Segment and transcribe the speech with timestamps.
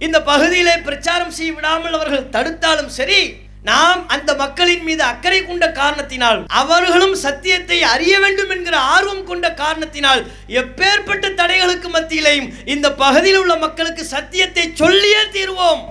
[0.00, 3.20] இந்த பகுதியிலே பிரச்சாரம் செய்ய விடாமல் அவர்கள் தடுத்தாலும் சரி
[3.64, 10.22] நாம் அந்த மக்களின் மீது அக்கறை கொண்ட காரணத்தினால் அவர்களும் சத்தியத்தை அறிய வேண்டும் என்கிற ஆர்வம் கொண்ட காரணத்தினால்
[10.60, 15.82] எப்பேற்பட்ட தடைகளுக்கு மத்தியிலேயும் இந்த பகுதியில் உள்ள மக்களுக்கு சத்தியத்தை சொல்லியே தீர்வோம்.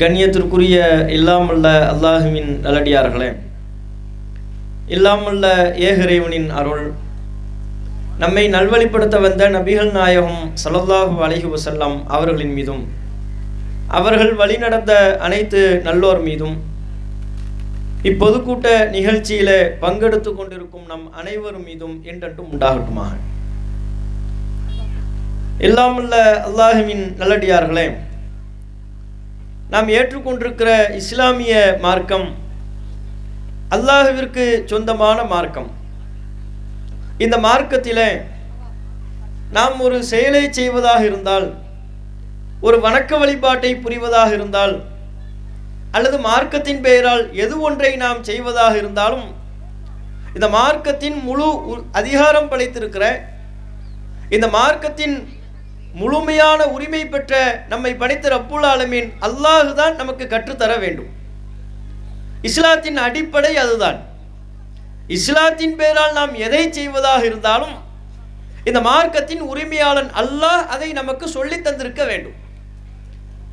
[0.00, 0.76] கண்ணியத்திற்குரிய
[1.08, 3.30] இல்லாமல்ல அல்லாஹுவின் நல்லடியார்களே
[4.88, 5.46] இல்லாமல்ல
[5.88, 6.86] ஏகரைவனின் அருள்
[8.22, 12.82] நம்மை நல்வழிப்படுத்த வந்த நபிகள் நாயகம் ஸல்லல்லாஹு அலஹி வசல்லாம் அவர்களின் மீதும்
[13.98, 14.92] அவர்கள் வழி நடந்த
[15.26, 16.54] அனைத்து நல்லோர் மீதும்
[18.10, 19.50] இப்பொதுக்கூட்ட நிகழ்ச்சியில
[19.82, 23.12] பங்கெடுத்து கொண்டிருக்கும் நம் அனைவரும் மீதும் என்றென்றும் உண்டாகட்டுமாக.
[25.68, 26.14] எல்லாமுள்ள
[26.48, 27.86] அல்லாஹுவின் நல்லடியார்களே
[29.74, 30.70] நாம் ஏற்றுக்கொண்டிருக்கிற
[31.02, 31.54] இஸ்லாமிய
[31.86, 32.28] மார்க்கம்
[33.76, 35.70] அல்லாஹுவிற்கு சொந்தமான மார்க்கம்.
[37.22, 38.04] இந்த மார்க்கத்தில்
[39.50, 41.46] நாம் ஒரு செயலை செய்வதாக இருந்தால்
[42.60, 44.74] ஒரு வணக்க வழிபாட்டை புரிவதாக இருந்தால்
[45.90, 49.26] அல்லது மார்க்கத்தின் பெயரால் எது ஒன்றை நாம் செய்வதாக இருந்தாலும்
[50.34, 53.04] இந்த மார்க்கத்தின் முழு உ- அதிகாரம் படைத்திருக்கிற
[54.30, 55.16] இந்த மார்க்கத்தின்
[55.94, 57.32] முழுமையான உரிமை பெற்ற
[57.68, 61.10] நம்மை படைத்த ரப்புல் ஆலமீன் அல்லாஹுதான் நமக்கு கற்றுத்தர வேண்டும்.
[62.42, 63.98] இஸ்லாத்தின் அடிப்படை அதுதான்.
[65.08, 67.74] இஸ்லாத்தின் பெயரால் நாம் எதை செய்வதாக இருந்தாலும்
[68.64, 72.34] இந்த மார்க்கத்தின் உரிமையாளன் அல்லாஹ் அதை நமக்கு சொல்லித் தந்திருக்க வேண்டும்.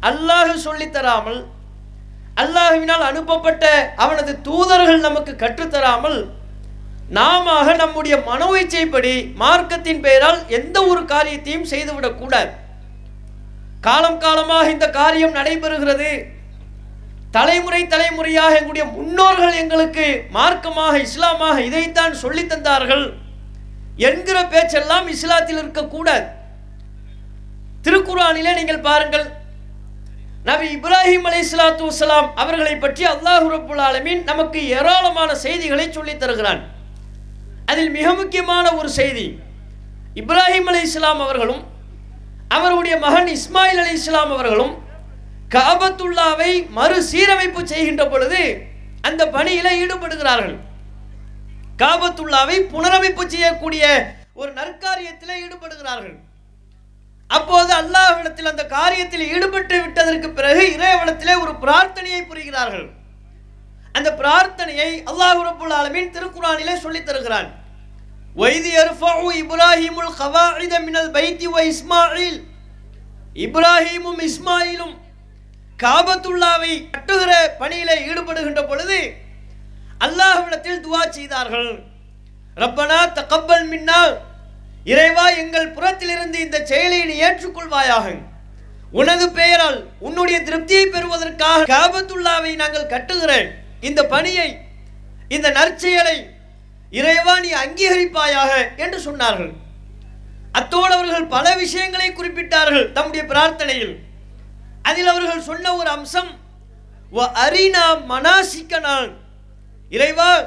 [0.02, 1.45] அல்லாஹ் சொல்லித்தராமல்
[2.36, 6.31] அல்லாஹுவினால் அனுப்பப்பட்ட அவனது தூதர்கள் நமக்கு கற்றுத்தராமல்
[7.09, 12.50] நாம நம்முடைய மனோ இச்சைப்படி மார்க்கத்தின் பெயரால் எந்த ஒரு காரியத்தையும் செய்துவிடக்கூடாது
[13.81, 16.39] காலம் காலமாக இந்த காரியம் நடைபெறுகிறது.
[17.36, 20.06] தலைமுறை தலைமுறையாக எங்களுடைய முன்னோர்கள் எங்களுக்கு
[20.38, 23.06] மார்க்கமாக இஸ்லாமாக இதைத்தான் சொல்லித் தந்தார்கள்.
[24.08, 26.26] என்கிற பேச்செல்லாம் இஸ்லாத்தில் இருக்கக்கூடாது.
[27.86, 29.28] திருக்குறானிலே நீங்கள் பாருங்கள்
[30.50, 36.62] நபி இப்ராஹிம் அலை இஸ்லாத்து வலாம் அவர்களை பற்றி அல்லாஹு ரபுல் ஆலமீன் நமக்கு ஏராளமான செய்திகளை சொல்லித் தருகிறான்.
[37.72, 39.28] அதில் மிக முக்கியமான ஒரு செய்தி
[40.22, 41.64] இப்ராஹிம் அலி இஸ்லாம் அவர்களும்
[42.58, 44.73] அவருடைய மகன் இஸ்மாயில் அலி இஸ்லாம் அவர்களும்
[45.55, 48.42] காபத்துல்லாவை மறுசீரமைப்பு செய்கின்ற பொழுது
[49.02, 50.58] அந்த பணியில ஈடுபடுகிறார்கள்.
[51.82, 53.83] காபத்துல்லாவை புனரமைப்பு செய்யக்கூடிய
[54.33, 56.17] ஒரு நற்காரியத்தில் ஈடுபடுகிறார்கள்.
[57.27, 62.88] அப்போது அல்லாஹ்விடத்தில் அந்த காரியத்தில் ஈடுபட்டு விட்டதற்கு பிறகு இறைவனத்திலே ஒரு பிரார்த்தனையை புரிகிறார்கள்.
[63.98, 67.49] அந்த பிரார்த்தனையை அல்லாஹ் ரபுல் ஆலமீன் திருக்குறானிலே சொல்லித் தருகிறான்.
[68.36, 72.39] வைதி யர்ஃபஉ இப்ராஹிமுல் கவாஇத மினல் பைத்தி வ இஸ்மாயில்.
[73.45, 74.95] இப்ராஹிமும் இஸ்மாயிலும்
[75.84, 78.98] காபத்துல்லாவை கட்டுகிற பணியில ஈடுபடுகின்ற பொழுது
[80.06, 81.70] அல்லாஹ்விடத்தில் துவா செய்தார்கள்.
[82.62, 84.16] ரப்பனா தக்கப்பல் மின்னால்
[84.92, 88.08] இறைவா எங்கள் புறத்திலிருந்து இந்த செயலை நீ ஏற்றுக்கொள்வாயாக.
[89.00, 93.50] உனது பெயரால் உன்னுடைய திருப்தியை பெறுவதற்காக காபத்துல்லாவை நாங்கள் கட்டுகிறேன்.
[93.89, 94.50] இந்த பணியை
[95.36, 96.18] இந்த நற்செயலை
[97.00, 98.52] இறைவா நீ அங்கீகரிப்பாயாக
[98.84, 99.52] என்று சொன்னார்கள்.
[100.60, 103.95] அத்தோடு அவர்கள் பல விஷயங்களை குறிப்பிட்டார்கள் தம்முடைய பிரார்த்தனையில்.
[104.84, 106.40] அதில் அவர்கள் சொன்ன ஒரு அம்சம்
[107.14, 109.12] "வ அரினா மனாசிக்கனால்.
[109.90, 110.44] இறைவா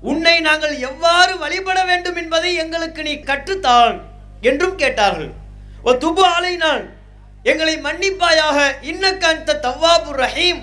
[0.00, 4.00] உன்னை நாங்கள் எவ்வாறு வழிபட வேண்டும் என்பதை எங்களுக்கு நீ கற்றுத்தான்
[4.40, 5.32] என்றும் கேட்டார்கள்.
[5.82, 6.92] ஓ துபு நான்
[7.42, 10.62] எங்களை மன்னிப்பாயாக இன்னக்க அந்த தவ்வாபு ரஹீம்.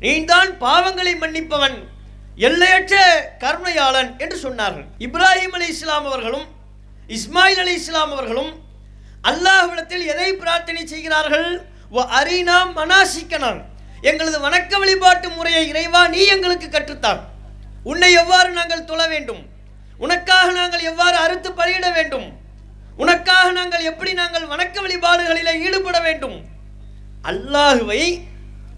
[0.00, 1.88] நீதான் பாவங்களை மன்னிப்பவன்
[2.36, 2.96] எல்லையற்ற
[3.38, 4.86] கருணையாளன் என்று சொன்னார்கள்.
[4.98, 6.46] இப்ராஹிம் அலி இஸ்லாம் அவர்களும்
[7.08, 8.68] இஸ்மாயில் அலி இஸ்லாம் அவர்களும்
[9.22, 11.70] அல்லாஹ்விடத்தில் எதை பிரார்த்தனை செய்கிறார்கள்?
[11.98, 13.64] அரினா மனாசிக்கனான்.
[14.02, 17.20] எங்களது வணக்க வழிபாட்டு முறையை இறைவா நீ எங்களுக்கு கற்றுத்தான்.
[17.82, 19.46] உன்னை எவ்வாறு நாங்கள் தொழ வேண்டும்?
[19.98, 22.32] உனக்காக நாங்கள் எவ்வாறு அறுத்து பலியிட வேண்டும்?
[22.96, 26.44] உனக்காக நாங்கள் எப்படி நாங்கள் வணக்க வழிபாடுகளிலே ஈடுபட வேண்டும்?
[27.24, 28.20] அல்லாஹுவை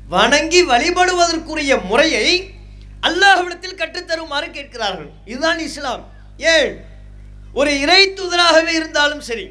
[0.09, 2.51] வணங்கி வழிபடுவதற்குரிய முறையை
[3.03, 5.11] அல்லாஹ்விடத்தில் கற்றுத்தருமாறு கேட்கிறார்கள்.
[5.25, 6.09] இதுதான் இஸ்லாம்.
[6.39, 6.85] ஏன்?
[7.55, 9.51] ஒரு இறை தூதராகவே இருந்தாலும் சரி.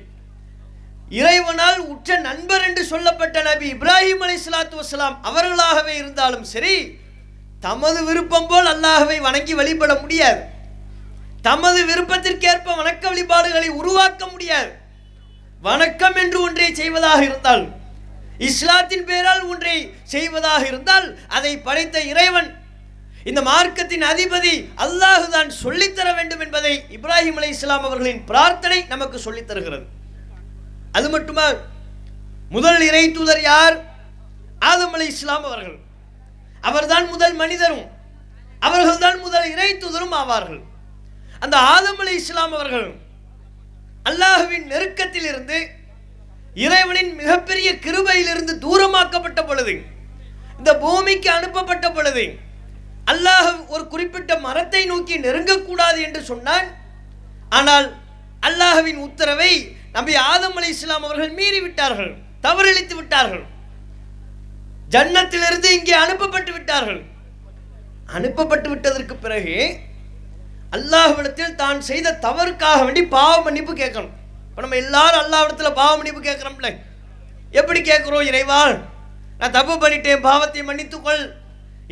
[1.11, 6.75] இறைவனால் உற்ற நண்பர் என்று சொல்லப்பட்ட நபி இப்ராஹிம் அலி சலாத்து வசலாம் அவர்களாகவே இருந்தாலும் சரி
[7.59, 10.41] தமது விருப்பம் போல் அல்லாஹவை வணங்கி வழிபட முடியாது.
[11.41, 14.71] தமது விருப்பத்திற்கேற்ப வணக்க வழிபாடுகளை உருவாக்க முடியாது.
[15.61, 17.63] வணக்கம் என்று ஒன்றை செய்வதாக இருந்தால்
[18.39, 22.49] இஸ்லாத்தின் பெயரால் ஒன்றை செய்வதாக இருந்தால் அதை படைத்த இறைவன்
[23.23, 29.49] இந்த மார்க்கத்தின் அதிபதி அல்லாஹு தான் சொல்லித்தர வேண்டும் என்பதை இப்ராஹிம் அலி இஸ்லாம் அவர்களின் பிரார்த்தனை நமக்கு சொல்லித்
[29.49, 29.85] தருகிறது
[30.97, 31.47] அது மட்டுமா?
[32.55, 33.75] முதல் இறை தூதர் யார்?
[34.69, 35.77] ஆதம் அலி இஸ்லாம் அவர்கள்.
[36.69, 37.85] அவர்தான் முதல் மனிதரும்.
[38.67, 40.61] அவர்கள்தான் முதல் இறை தூதரும் ஆவார்கள்.
[41.43, 42.89] அந்த ஆதம் அலி இஸ்லாம் அவர்கள்
[44.09, 45.57] அல்லாஹுவின் நெருக்கத்திலிருந்து
[46.65, 49.75] இறைவனின் மிகப்பெரிய கிருபையிலிருந்து தூரமாக்கப்பட்ட பொழுது
[50.59, 52.25] இந்த பூமிக்கு அனுப்பப்பட்ட பொழுது
[53.11, 56.67] அல்லாஹ் ஒரு குறிப்பிட்ட மரத்தை நோக்கி நெருங்கக்கூடாது என்று சொன்னான்.
[57.57, 57.87] ஆனால்
[58.47, 59.53] அல்லாஹுவின் உத்தரவை
[59.95, 62.11] நபி ஆதம் அலி இஸ்லாம் அவர்கள் மீறி விட்டார்கள்
[62.45, 63.43] தவறளித்து விட்டார்கள்.
[64.93, 67.01] ஜன்னத்திலிருந்து இங்கே அனுப்பப்பட்டு விட்டார்கள்.
[68.17, 69.57] அனுப்பப்பட்டு விட்டதற்கு பிறகு
[70.77, 74.15] அல்லாஹ்விடத்தில் தான் செய்த தவறுக்காக வேண்டி பாவ மன்னிப்பு கேட்கணும்.
[74.49, 76.69] இப்போ நம்ம எல்லாரும் அல்லாஹ்விடத்தில் பாவ மன்னிப்பு கேட்குறோம்ல.
[77.59, 78.27] எப்படி கேட்குறோம்?
[78.31, 78.61] இறைவா
[79.39, 81.23] நான் தப்பு பண்ணிட்டேன் பாவத்தை மன்னித்துக்கொள்.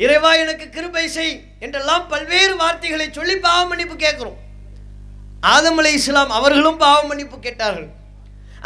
[0.04, 4.39] இறைவா எனக்கு கிருபை செய் என்றெல்லாம் பல்வேறு வார்த்தைகளை சொல்லி பாவ மன்னிப்பு கேட்குறோம்.
[5.54, 7.88] ஆதம் அலை இஸ்லாம் அவர்களும் பாவ மன்னிப்பு கேட்டார்கள்.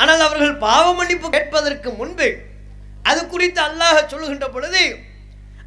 [0.00, 2.28] ஆனால் அவர்கள் பாவ மன்னிப்பு கேட்பதற்கு முன்பு
[3.10, 4.84] அது குறித்து அல்லாஹ் சொல்லுகின்ற பொழுது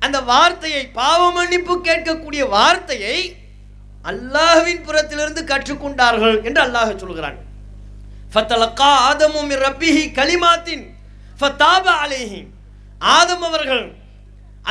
[0.05, 3.17] அந்த வார்த்தையை பாவ மன்னிப்பு கேட்கக்கூடிய வார்த்தையை
[4.11, 7.39] அல்லாஹ்வின் புறத்திலிருந்து கற்றுக்கொண்டார்கள் என்று அல்லாஹ் சொல்கிறான்.
[8.33, 10.85] ஃபத்தலக்கா ஆதமும் ரப்பிஹி கலிமாத்தின்
[11.39, 12.41] ஃபத்தாப அலைஹி.
[13.15, 13.85] ஆதம் அவர்கள்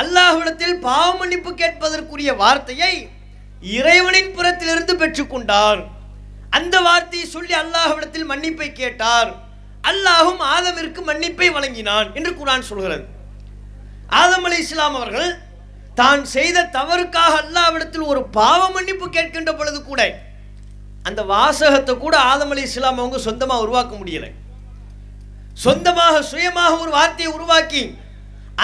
[0.01, 2.93] அல்லாஹ்விடத்தில் பாவ மன்னிப்பு கேட்பதற்குரிய வார்த்தையை
[3.77, 5.81] இறைவனின் புறத்திலிருந்து பெற்றுக்கொண்டார்.
[6.57, 9.29] அந்த வார்த்தையை சொல்லி அல்லாஹ்விடத்தில் மன்னிப்பை கேட்டார்.
[9.89, 13.03] அல்லாஹும் ஆதமிற்கு மன்னிப்பை வழங்கினான் என்று குரான் சொல்கிறது.
[14.21, 15.29] ஆதம் அலி இஸ்லாம் அவர்கள்
[16.01, 20.01] தான் செய்த தவறுக்காக அல்லாவிடத்தில் ஒரு பாவ மன்னிப்பு கேட்கின்ற பொழுது கூட
[21.07, 24.31] அந்த வாசகத்தை கூட ஆதம் அலி இஸ்லாம் அவங்க சொந்தமாக உருவாக்க முடியலை.
[25.65, 27.83] சொந்தமாக சுயமாக ஒரு வார்த்தையை உருவாக்கி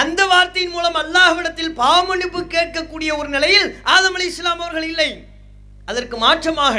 [0.02, 5.10] அந்த வார்த்தையின் மூலம் அல்லாஹ்விடத்தில் பாவ மன்னிப்பு கேட்கக்கூடிய ஒரு நிலையில் ஆதம் அலி இஸ்லாம் அவர்கள் இல்லை.
[5.90, 6.76] அதற்கு மாற்றமாக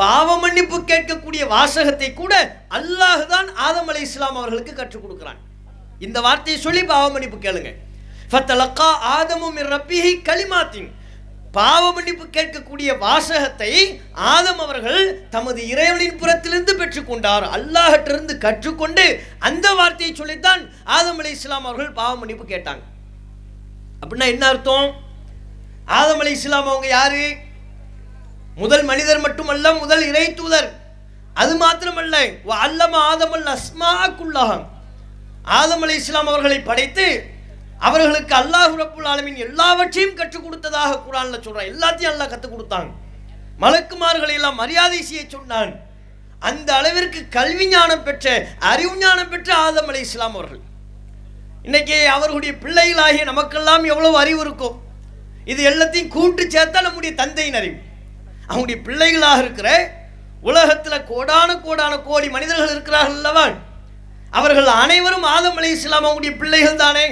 [0.00, 2.34] பாவ மன்னிப்பு கேட்கக்கூடிய வாசகத்தை கூட
[2.78, 5.40] அல்லாஹ் தான் ஆதம் அலை இஸ்லாம் அவர்களுக்கு கற்றுக் கொடுக்கிறான்.
[6.06, 7.70] இந்த வார்த்தையை சொல்லி பாவ மன்னிப்பு கேளுங்க.
[8.30, 10.90] ஃபத்தலக்கா ஆதமும் ரப்பிஹி களிமாத்தின்
[11.56, 13.72] பாவ மன்னிப்பு கேட்கக்கூடிய வாசகத்தை
[14.34, 15.02] ஆதம் அவர்கள்
[15.34, 17.44] தமது இறைவனின் புறத்திலிருந்து பெற்றுக்கொண்டார்.
[17.56, 19.06] அல்லாஹிட்டிருந்து கற்றுக்கொண்டு
[19.48, 20.62] அந்த வார்த்தையை சொல்லித்தான்
[20.96, 22.82] ஆதம் அலி இஸ்லாம் அவர்கள் பாவ மன்னிப்பு கேட்டாங்க.
[24.02, 24.88] அப்படின்னா என்ன அர்த்தம்?
[25.98, 27.24] ஆதம் அலி இஸ்லாம் அவங்க யாரு?
[28.60, 30.68] முதல் மனிதர் மட்டுமல்ல முதல் இறை தூதர்.
[31.42, 32.16] அது மாத்திரமல்ல
[32.64, 34.64] அல்லம ஆதமல் அஸ்மாக்குள்ளாகம்
[35.58, 37.06] ஆதம் அலி இஸ்லாம் அவர்களை படைத்து
[37.88, 41.70] அவர்களுக்கு அல்லாஹ் ரப்புல் ஆலமின் எல்லாவற்றையும் கற்றுக் கொடுத்ததாக குரான்ல சொல்றான்.
[41.72, 42.90] எல்லாத்தையும் அல்லாஹ் கற்றுக் கொடுத்தாங்க
[43.62, 45.72] மலக்குமார்களை எல்லாம் மரியாதை செய்ய சொன்னான்.
[46.48, 48.26] அந்த அளவிற்கு கல்வி ஞானம் பெற்ற
[48.72, 50.62] அறிவு ஞானம் பெற்ற ஆதம் அலி இஸ்லாம் அவர்கள்.
[51.66, 54.76] இன்னைக்கு அவர்களுடைய பிள்ளைகளாகிய நமக்கெல்லாம் எவ்வளவு அறிவு இருக்கும்
[55.52, 57.78] இது எல்லாத்தையும் கூட்டு சேர்த்தா நம்முடைய தந்தையின் அறிவு.
[58.48, 59.68] அவங்களுடைய பிள்ளைகளாக இருக்கிற
[60.40, 63.44] உலகத்தில் கோடான கோடான கோடி மனிதர்கள் இருக்கிறார்கள் அல்லவா?
[64.30, 67.06] அவர்கள் அனைவரும் ஆதம் அலை இஸ்லாம் அவங்களுடைய பிள்ளைகள் தானே.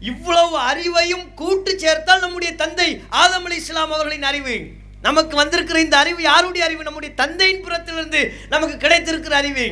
[0.00, 2.88] இவ்வளவு அறிவையும் கூட்டு சேர்த்தால் நம்முடைய தந்தை
[3.22, 4.56] ஆதம் அலி இஸ்லாம் அவர்களின் அறிவு.
[5.02, 6.82] நமக்கு வந்திருக்கிற இந்த அறிவு யாருடைய அறிவு?
[6.82, 9.66] நம்முடைய தந்தையின் புறத்திலிருந்து நமக்கு கிடைத்திருக்கிற அறிவு.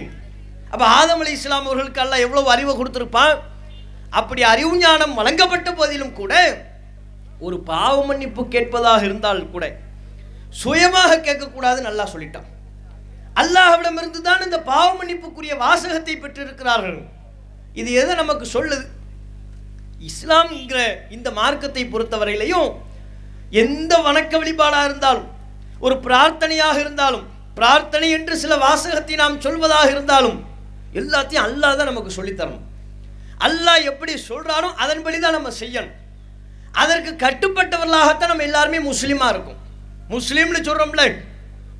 [0.70, 3.34] அப்போ ஆதம் அலி இஸ்லாம் அவர்களுக்கு அல்ல எவ்வளவு அறிவை கொடுத்துருப்பான்
[4.10, 6.32] அப்படி அறிவு ஞானம் வழங்கப்பட்ட போதிலும் கூட
[7.40, 9.66] ஒரு பாவ மன்னிப்பு கேட்பதாக இருந்தால் கூட
[10.62, 12.48] சுயமாக கேட்கக்கூடாது நல்லா சொல்லிட்டான்.
[13.40, 17.00] அல்லாஹ்விடமிருந்து தான் இந்த பாவ மன்னிப்புக்குரிய வாசகத்தை பெற்றிருக்கிறார்கள்.
[17.80, 18.84] இது எதை நமக்கு சொல்லுது?
[20.10, 20.80] இஸ்லாம்ங்கிற
[21.16, 22.68] இந்த மார்க்கத்தை பொறுத்தவரையிலையும்
[23.62, 25.28] எந்த வணக்க வழிபாடாக இருந்தாலும்
[25.84, 27.26] ஒரு பிரார்த்தனையாக இருந்தாலும்
[27.58, 30.38] பிரார்த்தனை என்று சில வாசகத்தை நாம் சொல்வதாக இருந்தாலும்
[31.00, 32.66] எல்லாத்தையும் அல்லாஹ் தான் நமக்கு சொல்லித்தரணும்.
[33.46, 35.96] அல்லாஹ் எப்படி சொல்கிறானோ அதன்படி தான் நம்ம செய்யணும்.
[36.82, 39.60] அதற்கு கட்டுப்பட்டவர்களாகத்தான் நம்ம எல்லாருமே முஸ்லீமாக இருக்கும்.
[40.10, 41.04] முஸ்லீம்னு சொல்கிறோம்ல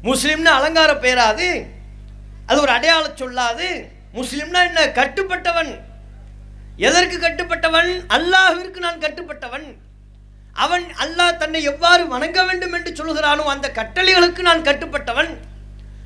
[0.05, 1.67] முஸ்லீம்னு அலங்கார பேராது.
[2.47, 3.69] அது ஒரு அடையாள சொல்லாது.
[4.15, 4.87] முஸ்லீம்னா என்ன?
[4.87, 5.79] கட்டுப்பட்டவன்.
[6.77, 7.91] எதற்கு கட்டுப்பட்டவன்?
[8.09, 9.67] அல்லாஹிற்கு நான் கட்டுப்பட்டவன்.
[10.53, 15.37] அவன் அல்லாஹ் தன்னை எவ்வாறு வணங்க வேண்டும் என்று சொல்கிறானோ அந்த கட்டளைகளுக்கு நான் கட்டுப்பட்டவன்.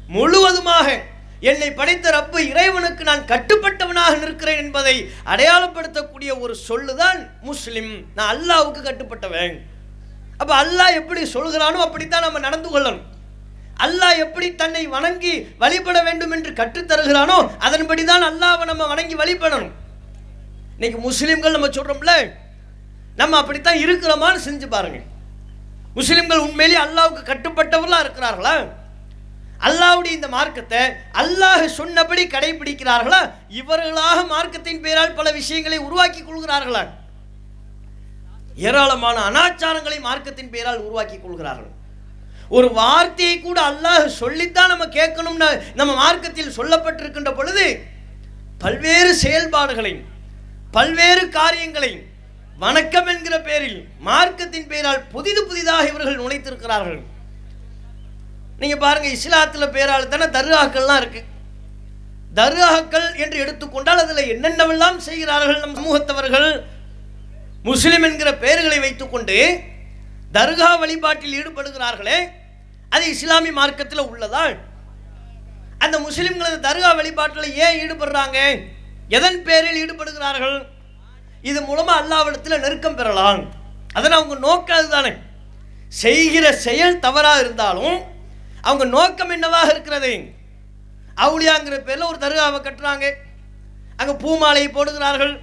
[0.09, 1.01] முழுவதுமாக
[1.41, 8.05] என்னை படைத்த ரப்பு இறைவனுக்கு நான் கட்டுப்பட்டவனாக நிற்கிறேன் என்பதை அடையாளப்படுத்தக்கூடிய ஒரு சொல்லுதான் முஸ்லிம்.
[8.15, 9.55] நான் அல்லாவுக்கு கட்டுப்பட்டவன்.
[10.43, 13.05] அப்போ அல்லாஹ் எப்படி சொல்கிறானோ அப்படித்தான் நம்ம நடந்து கொள்ளணும்.
[13.85, 19.73] அல்லாஹ் எப்படி தன்னை வணங்கி வழிபட வேண்டும் என்று கற்றுத்தருகிறானோ அதன்படி தான் அல்லாவை நம்ம வணங்கி வழிபடணும்.
[20.77, 22.15] இன்னைக்கு முஸ்லீம்கள் நம்ம சொல்கிறோம்ல
[23.21, 25.01] நம்ம அப்படித்தான் இருக்கிறோமான்னு செஞ்சு பாருங்க.
[25.99, 28.55] முஸ்லீம்கள் உண்மையிலேயே அல்லாவுக்கு கட்டுப்பட்டவர்களாக இருக்கிறார்களா?
[29.69, 30.81] அல்லாவுடைய இந்த மார்க்கத்தை
[31.23, 33.21] அல்லாஹ் சொன்னபடி கடைபிடிக்கிறார்களா?
[33.61, 36.83] இவர்களாக மார்க்கத்தின் பெயரால் பல விஷயங்களை உருவாக்கி கொள்கிறார்களா?
[38.67, 41.73] ஏராளமான அனாச்சாரங்களை மார்க்கத்தின் பெயரால் உருவாக்கி கொள்கிறார்கள்.
[42.57, 47.67] ஒரு வார்த்தையை கூட அல்லாஹ் சொல்லித்தான் நம்ம கேட்கணும்னு நம்ம மார்க்கத்தில் சொல்லப்பட்டிருக்கின்ற பொழுது
[48.59, 49.93] பல்வேறு செயல்பாடுகளை
[50.77, 51.93] பல்வேறு காரியங்களை
[52.65, 53.79] வணக்கம் என்கிற பெயரில்
[54.09, 57.01] மார்க்கத்தின் பெயரால் புதிது புதிதாக இவர்கள் நுழைத்திருக்கிறார்கள்.
[58.61, 61.23] நீங்க பாருங்க இஸ்லாத்துல பேரால் தானே தர்காக்கள்லாம் இருக்கு.
[62.35, 66.49] தர்காக்கள் என்று எடுத்துக்கொண்டால் அதில் என்னென்னவெல்லாம் செய்கிறார்கள் நம் சமூகத்தவர்கள்?
[67.69, 69.37] முஸ்லிம் என்கிற பெயர்களை வைத்துக்கொண்டு
[70.37, 72.19] தர்கா வழிபாட்டில் ஈடுபடுகிறார்களே
[72.95, 74.45] அது இஸ்லாமிய மார்க்கத்தில் உள்ளதா
[75.85, 78.39] அந்த முஸ்லிம்களது தர்கா வழிபாட்டில் ஏன் ஈடுபடுறாங்க?
[79.17, 80.59] எதன் பேரில் ஈடுபடுகிறார்கள்?
[81.51, 83.41] இது மூலமாக அல்லாவிடத்தில் நெருக்கம் பெறலாம்.
[83.97, 85.13] அதனால் அவங்க நோக்கம் அதுதானே.
[86.03, 87.97] செய்கிற செயல் தவறாக இருந்தாலும்
[88.69, 90.13] அவங்க நோக்கம் என்னவாக இருக்கிறது?
[91.25, 93.07] அவுளியாங்கிற பேரில் ஒரு தர்காவை கட்டுறாங்க.
[93.97, 95.35] அங்கே பூமாலையை போடுகிறார்கள்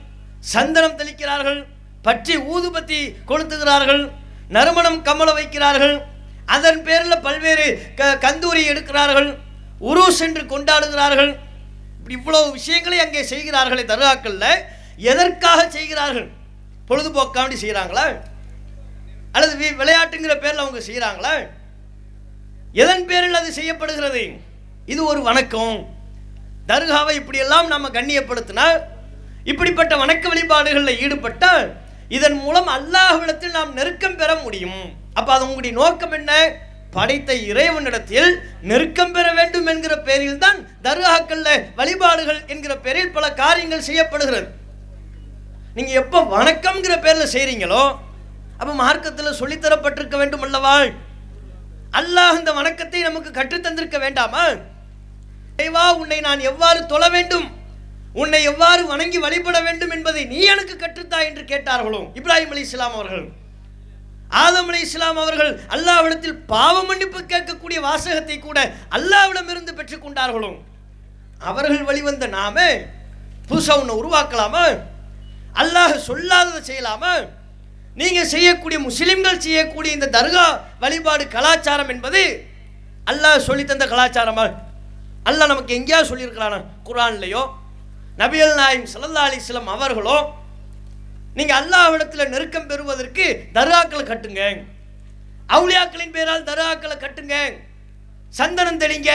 [0.54, 1.60] சந்தனம் தெளிக்கிறார்கள்.
[2.02, 4.12] பற்றி ஊதுபத்தி கொளுத்துகிறார்கள்
[4.50, 5.96] நறுமணம் கமல வைக்கிறார்கள்
[6.46, 9.38] அதன் பேரில் பல்வேறு க கந்தூரி எடுக்கிறார்கள்
[9.80, 11.32] உரு சென்று கொண்டாடுகிறார்கள்.
[11.98, 14.64] இப்படி இவ்வளவு விஷயங்களை அங்கே செய்கிறார்களே தருகாக்களில்
[14.96, 16.28] எதற்காக செய்கிறார்கள்?
[16.90, 18.06] பொழுதுபோக்காண்டி செய்கிறாங்களா
[19.32, 21.34] அல்லது வி- விளையாட்டுங்கிற பேரில் அவங்க செய்கிறாங்களா
[22.74, 24.24] எதன் பேரில் அது செய்யப்படுகிறது?
[24.86, 25.76] இது ஒரு வணக்கம்.
[26.68, 28.68] தர்காவை இப்படியெல்லாம் நம்ம கண்ணியப்படுத்தினா
[29.44, 31.68] இப்படிப்பட்ட வணக்க வழிபாடுகளில் ஈடுபட்டால்
[32.18, 34.82] இதன் மூலம் அல்லாஹ்விடத்தில் நாம் நெருக்கம் பெற முடியும்.
[35.18, 36.32] அப்போ அது உங்களுடைய நோக்கம் என்ன?
[36.96, 38.30] படைத்த இறைவனிடத்தில்
[38.70, 41.50] நெருக்கம் பெற வேண்டும் என்கிற பேரில் தான் தர்காக்கள்ல
[41.80, 44.48] வழிபாடுகள் என்கிற பேரில் பல காரியங்கள் செய்யப்படுகிறது.
[45.76, 47.84] நீங்க எப்போ வணக்கம்ங்கிற பேர்ல செய்றீங்களோ
[48.62, 50.74] அப்ப மார்க்கத்தில் சொல்லித்தரப்பட்டிருக்க வேண்டும் அல்லவா?
[52.00, 54.44] அல்லாஹ் இந்த வணக்கத்தை நமக்கு கற்றுத்தந்திருக்க வேண்டாமா?
[56.02, 57.48] உன்னை நான் எவ்வாறு தொழ வேண்டும்?
[58.14, 62.02] உன்னை எவ்வாறு வணங்கி வழிபட வேண்டும் என்பதை நீ எனக்கு கற்றுத்தா என்று கேட்டார்களோ?
[62.20, 63.26] இப்ராஹிம் அலி இஸ்லாம் அவர்கள்.
[64.30, 68.60] ஆதம் அலி இஸ்லாம் அவர்கள் அல்லாவிடத்தில் பாவ மன்னிப்பு கேட்கக்கூடிய வாசகத்தை கூட
[68.98, 70.52] அல்லாஹ்விடமிருந்து பெற்றுக்கொண்டார்களோ
[71.40, 72.58] அவர்கள் வழிவந்த நாம
[73.50, 74.66] புதுசா ஒன்று உருவாக்கலாமா?
[75.62, 77.14] அல்லாஹ் சொல்லாததை செய்யலாமா?
[77.96, 80.46] நீங்க செய்யக்கூடிய முஸ்லிம்கள் செய்யக்கூடிய இந்த தர்கா
[80.80, 82.22] வழிபாடு கலாச்சாரம் என்பது
[83.12, 84.46] அல்லாஹ் சொல்லி தந்த கலாச்சாரமா?
[85.30, 86.60] அல்லாஹ் நமக்கு எங்கேயாவது சொல்லியிருக்கிறானா?
[86.90, 87.44] குரான்லையோ
[88.20, 90.32] நபியல் நாயம் சல்லா அலிஸ்லாம் அவர்களோ
[91.34, 94.64] நீங்கள் அல்லாஹிடத்தில் நெருக்கம் பெறுவதற்கு தர்காக்களை கட்டுங்க.
[95.50, 97.54] அவுளியாக்களின் பேரால் தர்காக்களை கட்டுங்க.
[98.30, 99.10] சந்தனம் தெளிங்க.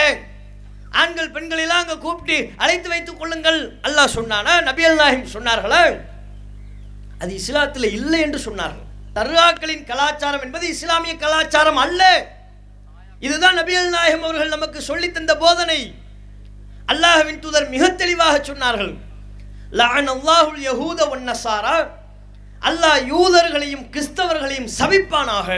[0.90, 3.78] ஆண்கள் பெண்கள் எல்லாம் கூப்பிட்டு அழைத்து வைத்துக் கொள்ளுங்கள்.
[3.82, 4.50] அல்லாஹ் சொன்னானா?
[4.62, 6.00] நபியல் நாயம் சொன்னார்களா?
[7.18, 8.84] அது இஸ்லாத்தில் இல்லை என்று சொன்னார்கள்.
[9.14, 12.26] தர்காக்களின் கலாச்சாரம் என்பது இஸ்லாமிய கலாச்சாரம் அல்ல.
[13.20, 15.94] இதுதான் நபியல் நாயகம் அவர்கள் நமக்கு சொல்லித் தந்த போதனை.
[16.92, 18.92] அல்லாஹ்வின் தூதர் மிக தெளிவாக சொன்னார்கள்.
[19.78, 21.30] லஅன் அல்லாஹுல் யஹூத வன்
[22.68, 25.48] அல்லாஹ் யூதர்களையும் கிறிஸ்தவர்களையும் சபிப்பானாக.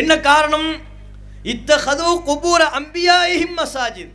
[0.00, 0.70] என்ன காரணம்?
[1.52, 4.14] இத்தகது குபூர அம்பியாயிஹிம் மசாஜித்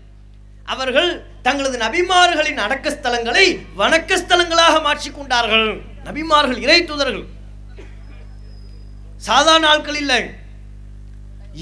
[0.74, 1.10] அவர்கள்
[1.46, 3.46] தங்களது நபிமார்களின் அடக்க ஸ்தலங்களை
[3.82, 5.70] வணக்க ஸ்தலங்களாக மாற்றிக்கொண்டார்கள்
[6.08, 7.26] நபிமார்கள் இறை தூதர்கள்.
[9.28, 10.22] சாதாரண ஆட்கள் இல்லை.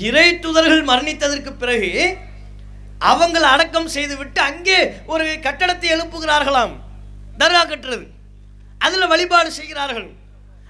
[0.08, 1.92] இறை தூதர்கள் மரணித்ததற்கு பிறகு
[3.12, 4.80] அவங்களை அடக்கம் செய்துவிட்டு அங்கே
[5.14, 6.74] ஒரு கட்டடத்தை எழுப்புகிறார்களாம்.
[7.42, 8.06] தர்கா கட்டுறது.
[8.86, 10.10] அதில் வழிபாடு செய்கிறார்கள்.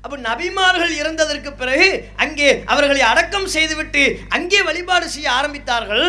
[0.04, 1.88] அப்போ நபிமார்கள் இறந்ததற்கு பிறகு
[2.24, 4.04] அங்கே அவர்களை அடக்கம் செய்துவிட்டு
[4.38, 6.08] அங்கே வழிபாடு செய்ய ஆரம்பித்தார்கள்.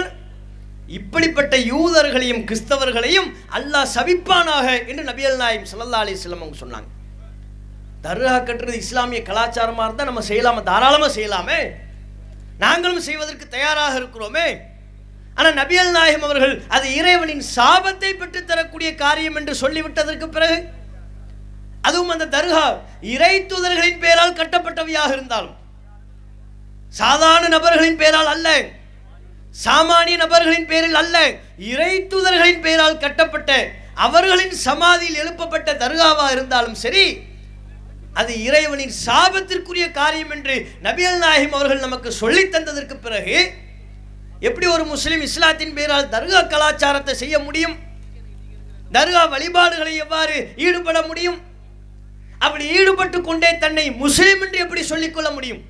[0.98, 3.28] இப்படிப்பட்ட யூதர்களையும் கிறிஸ்தவர்களையும்
[3.58, 6.88] அல்லாஹ் சபிப்பானாக என்று நபியல் நாயம் சல்லா அலைஹி அவங்க சொன்னாங்க.
[8.06, 10.62] தர்கா கட்டுறது இஸ்லாமிய கலாச்சாரமாக இருந்தால் நம்ம செய்யலாமா?
[10.70, 11.60] தாராளமாக செய்யலாமே.
[12.64, 14.46] நாங்களும் செய்வதற்கு தயாராக இருக்கிறோமே.
[15.36, 20.58] ஆனால் நபியல் நாயகம் அவர்கள் அது இறைவனின் சாபத்தை பெற்றுத் தரக்கூடிய காரியம் என்று சொல்லிவிட்டதற்கு பிறகு
[21.82, 22.66] அதுவும் அந்த தர்கா
[23.14, 25.56] இறை தூதர்களின் பெயரால் கட்டப்பட்டவையாக இருந்தாலும்
[26.92, 28.48] சாதாரண நபர்களின் பெயரால் அல்ல
[29.56, 31.16] சாமானிய நபர்களின் பேரில் அல்ல
[31.70, 33.50] இறை தூதர்களின் பெயரால் கட்டப்பட்ட
[33.98, 37.04] அவர்களின் சமாதியில் எழுப்பப்பட்ட தர்காவா இருந்தாலும் சரி
[38.14, 43.36] அது இறைவனின் சாபத்திற்குரிய காரியம் என்று நபியல் நாயகம் அவர்கள் நமக்கு சொல்லித் தந்ததற்கு பிறகு
[44.40, 47.76] எப்படி ஒரு முஸ்லீம் இஸ்லாத்தின் பேரால் தர்கா கலாச்சாரத்தை செய்ய முடியும்?
[48.92, 51.42] தர்கா வழிபாடுகளை எவ்வாறு ஈடுபட முடியும்?
[52.38, 55.62] அப்படி ஈடுபட்டு கொண்டே தன்னை முஸ்லீம் என்று எப்படி சொல்லிக்கொள்ள முடியும்?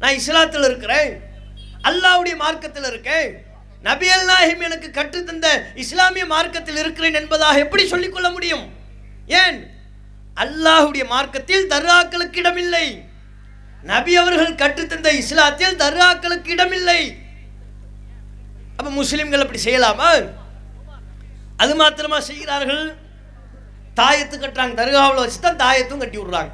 [0.00, 1.20] நான் இஸ்லாத்தில் இருக்கிறேன்.
[1.82, 3.46] அல்லாவுடைய மார்க்கத்தில் இருக்கேன்.
[3.82, 8.72] நபி அல்லாஹிம் எனக்கு கற்றுத்தந்த இஸ்லாமிய மார்க்கத்தில் இருக்கிறேன் என்பதாக எப்படி சொல்லிக்கொள்ள முடியும்?
[9.26, 9.70] ஏன்?
[10.34, 13.04] அல்லாஹுடைய மார்க்கத்தில் தர்காக்களுக்கு இடமில்லை.
[13.82, 17.26] நபி அவர்கள் கற்றுத்தந்த இஸ்லாத்தில் தர்காக்களுக்கு இடமில்லை.
[18.78, 20.08] அப்போ முஸ்லீம்கள் அப்படி செய்யலாமா?
[21.62, 22.84] அது மாத்திரமா செய்கிறார்கள்.
[24.00, 24.74] தாயத்து கட்டுறாங்க.
[24.80, 26.52] தர்காவில் வச்சு தான் தாயத்தும் கட்டி விடுறாங்க.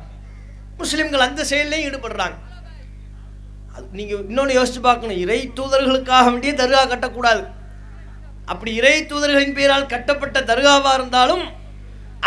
[0.81, 2.37] முஸ்லீம்கள் அந்த செயல்லையும் ஈடுபடுறாங்க.
[3.75, 5.21] அது நீங்கள் இன்னொன்று யோசிச்சு பார்க்கணும்.
[5.25, 7.45] இறை தூதர்களுக்காக வேண்டிய தர்கா கட்டக்கூடாது.
[8.53, 11.45] அப்படி இறை தூதர்களின் பெயரால் கட்டப்பட்ட தர்காவாக இருந்தாலும்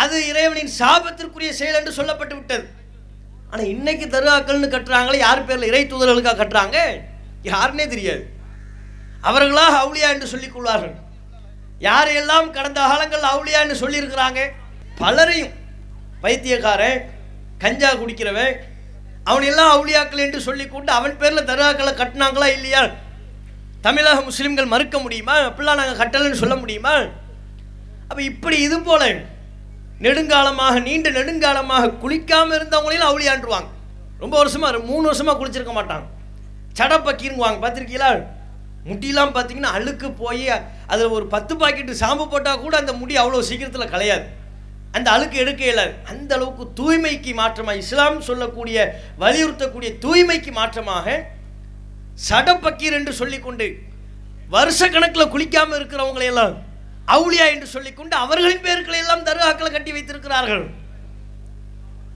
[0.04, 2.66] அது இறைவனின் சாபத்திற்குரிய செயல் என்று சொல்லப்பட்டு விட்டது.
[3.52, 6.78] ஆனால் இன்னைக்கு தர்காக்கள்னு கட்டுறாங்களே யார் பேரில் இறை தூதர்களுக்காக கட்டுறாங்க?
[7.54, 8.24] யாருன்னே தெரியாது.
[9.22, 10.96] அவர்களாக அவுளியா என்று சொல்லிக் கொள்வார்கள்
[11.80, 14.40] யாரையெல்லாம் கடந்த காலங்கள் அவுளியா என்று சொல்லியிருக்கிறாங்க?
[14.98, 15.54] பலரையும்.
[16.22, 17.12] பைத்தியக்காரன்
[17.58, 18.56] கஞ்சா குடிக்கிறவன்
[19.26, 22.90] அவனையெல்லாம் அவுளியாக்கள் என்று சொல்லிக்கொண்டு அவன் பேரில் தர்காக்களை கட்டினாங்களா இல்லையா?
[23.82, 25.38] தமிழக முஸ்லீம்கள் மறுக்க முடியுமா?
[25.40, 26.96] அப்படிலாம் நாங்கள் கட்டலைன்னு சொல்ல முடியுமா?
[28.08, 29.16] அப்போ இப்படி இது போல
[30.02, 33.70] நெடுங்காலமாக நீண்ட நெடுங்காலமாக குளிக்காமல் இருந்தவங்களையும் அவுளியாண்டுருவாங்க
[34.20, 36.06] ரொம்ப வருஷமாக மூணு வருஷமாக குளிச்சிருக்க மாட்டாங்க.
[36.78, 38.24] சடப்பக்கீருங்குவாங்க பார்த்துருக்கீங்களா?
[38.90, 40.46] முடியெல்லாம் பார்த்தீங்கன்னா அழுக்கு போய்
[40.92, 44.28] அதில் ஒரு பத்து பாக்கெட்டு சாம்பு போட்டால் கூட அந்த முடி அவ்வளோ சீக்கிரத்தில் கலையாது
[44.98, 48.78] அந்த அழுக்கு எடுக்க இயலாது அந்த அளவுக்கு தூய்மைக்கு மாற்றமாக இஸ்லாம் சொல்லக்கூடிய
[49.24, 51.18] வலியுறுத்தக்கூடிய தூய்மைக்கு மாற்றமாக
[52.28, 53.68] சடப்பக்கீர் என்று சொல்லிக்கொண்டு
[54.56, 56.56] வருஷ கணக்கில் குளிக்காமல் இருக்கிறவங்களையெல்லாம்
[57.16, 60.64] அவுளியா என்று சொல்லிக்கொண்டு அவர்களின் பேர்களை எல்லாம் தர்காக்களை கட்டி வைத்திருக்கிறார்கள்.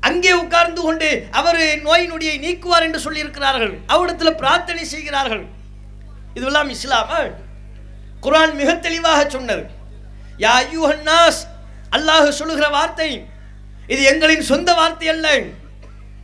[0.09, 1.09] அங்கே உட்கார்ந்து கொண்டு
[1.39, 3.73] அவர் நோய் நொடியை நீக்குவார் என்று சொல்லியிருக்கிறார்கள்.
[3.93, 5.43] அவரிடத்தில் பிரார்த்தனை செய்கிறார்கள்.
[6.35, 7.19] இதுவெல்லாம் இஸ்லாமா.
[8.25, 9.63] குரான் மிக தெளிவாக சொன்னது.
[10.43, 11.41] யா ஐயூஹன்னாஸ்
[11.97, 13.11] அல்லாஹு சொல்லுகிற வார்த்தை.
[13.93, 15.27] இது எங்களின் சொந்த வார்த்தை அல்ல.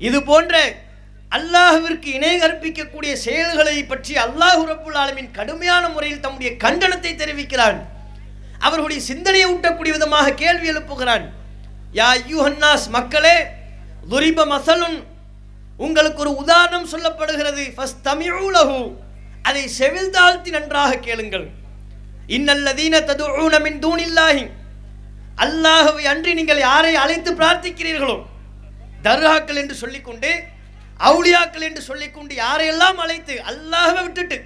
[0.08, 0.56] இது போன்ற
[1.38, 7.80] அல்லாஹுவிற்கு இணை கற்பிக்கக்கூடிய செயல்களை பற்றி அல்லாஹ் ரபுல் ஆலமின் கடுமையான முறையில் தம்முடைய கண்டனத்தை தெரிவிக்கிறான்.
[8.66, 11.26] அவர்களுடைய சிந்தனையை ஊட்டக்கூடிய விதமாக கேள்வி எழுப்புகிறான்.
[11.98, 13.36] யா ஐயூஹன்னாஸ் மக்களே
[14.12, 14.98] துரிப மசலுன்.
[15.86, 17.66] உங்களுக்கு ஒரு உதாரணம் சொல்லப்படுகிறது.
[17.76, 18.80] ஃபஸ்ட் தமிழ் உலகு
[19.44, 21.48] அதை செவில் தாழ்த்தி நன்றாக கேளுங்கள்.
[22.38, 24.46] இன்னல்லதீன தது ஊனமின் தூணில்லாஹி.
[25.46, 28.18] அல்லாஹவை அன்றி நீங்கள் யாரை அழைத்து பிரார்த்திக்கிறீர்களோ
[29.08, 30.32] தர்காக்கள் என்று சொல்லிக்கொண்டு
[31.08, 34.38] அவுளியாக்கள் என்று சொல்லிக்கொண்டு யாரையெல்லாம் அழைத்து அல்லாஹவை விட்டுட்டு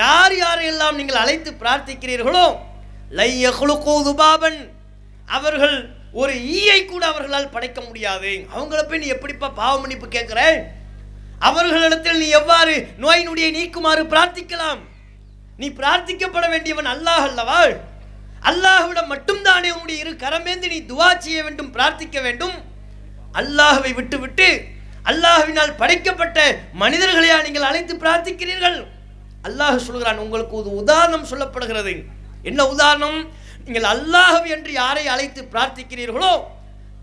[0.00, 2.46] யார் யாரையெல்லாம் நீங்கள் அழைத்து பிரார்த்திக்கிறீர்களோ
[3.18, 3.50] லைய
[4.06, 4.60] துபாபன்.
[5.36, 5.76] அவர்கள்
[6.20, 8.30] ஒரு ஈயை கூட அவர்களால் படைக்க முடியாது.
[8.54, 10.40] அவங்கள போய் நீ எப்படிப்பா பாவ மன்னிப்பு கேட்குற?
[11.48, 14.80] அவர்களிடத்தில் நீ எவ்வாறு நோய் நொடியை நீக்குமாறு பிரார்த்திக்கலாம்?
[15.60, 17.62] நீ பிரார்த்திக்கப்பட வேண்டியவன் அல்லாஹ் அல்லவா?
[18.50, 22.56] அல்லாஹ்விடம் மட்டும்தானே உன்னுடைய இரு கரமேந்து நீ துவா செய்ய வேண்டும் பிரார்த்திக்க வேண்டும்?
[23.40, 24.48] அல்லாஹுவை விட்டுவிட்டு
[25.10, 26.38] அல்லாஹுவினால் படைக்கப்பட்ட
[26.82, 28.78] மனிதர்களையா நீங்கள் அழைத்து பிரார்த்திக்கிறீர்கள்?
[29.48, 31.94] அல்லாஹ் சொல்கிறான் உங்களுக்கு ஒரு உதாரணம் சொல்லப்படுகிறது.
[32.50, 33.18] என்ன உதாரணம்?
[33.64, 36.34] நீங்கள் அல்லாஹ் என்று யாரை அழைத்து பிரார்த்திக்கிறீர்களோ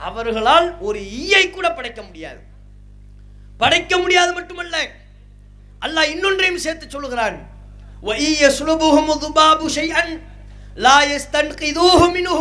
[0.10, 2.40] அவர்களால் ஒரு ஈயை கூட படைக்க முடியாது.
[3.61, 4.77] படைக்க முடியாது மட்டுமல்ல
[5.85, 7.37] அல்லாஹ் இன்னொன்றையும் சேர்த்து சொல்லுகிறான்
[8.09, 10.05] وَإِيَّ يَسْلُبُهُمُ الذُّبَابُ شَيْئًا
[10.87, 12.41] لَا يَسْتَنْقِذُوهُ مِنْهُ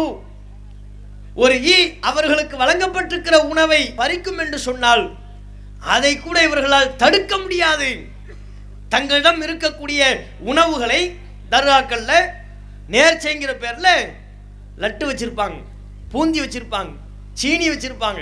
[1.35, 1.77] ஒரு ஈ
[2.09, 5.03] அவர்களுக்கு வழங்கப்பட்டிருக்கிற உணவை பறிக்கும் என்று சொன்னால்
[5.95, 7.89] அதை கூட இவர்களால் தடுக்க முடியாது
[8.93, 10.01] தங்களிடம் இருக்கக்கூடிய
[10.51, 11.01] உணவுகளை
[11.53, 12.11] தர்காக்கள்ல
[12.93, 13.87] நேர்ச்சைங்கிற பேர்ல
[14.83, 15.57] லட்டு வச்சிருப்பாங்க
[16.11, 16.91] பூந்தி வச்சிருப்பாங்க
[17.39, 18.21] சீனி வச்சிருப்பாங்க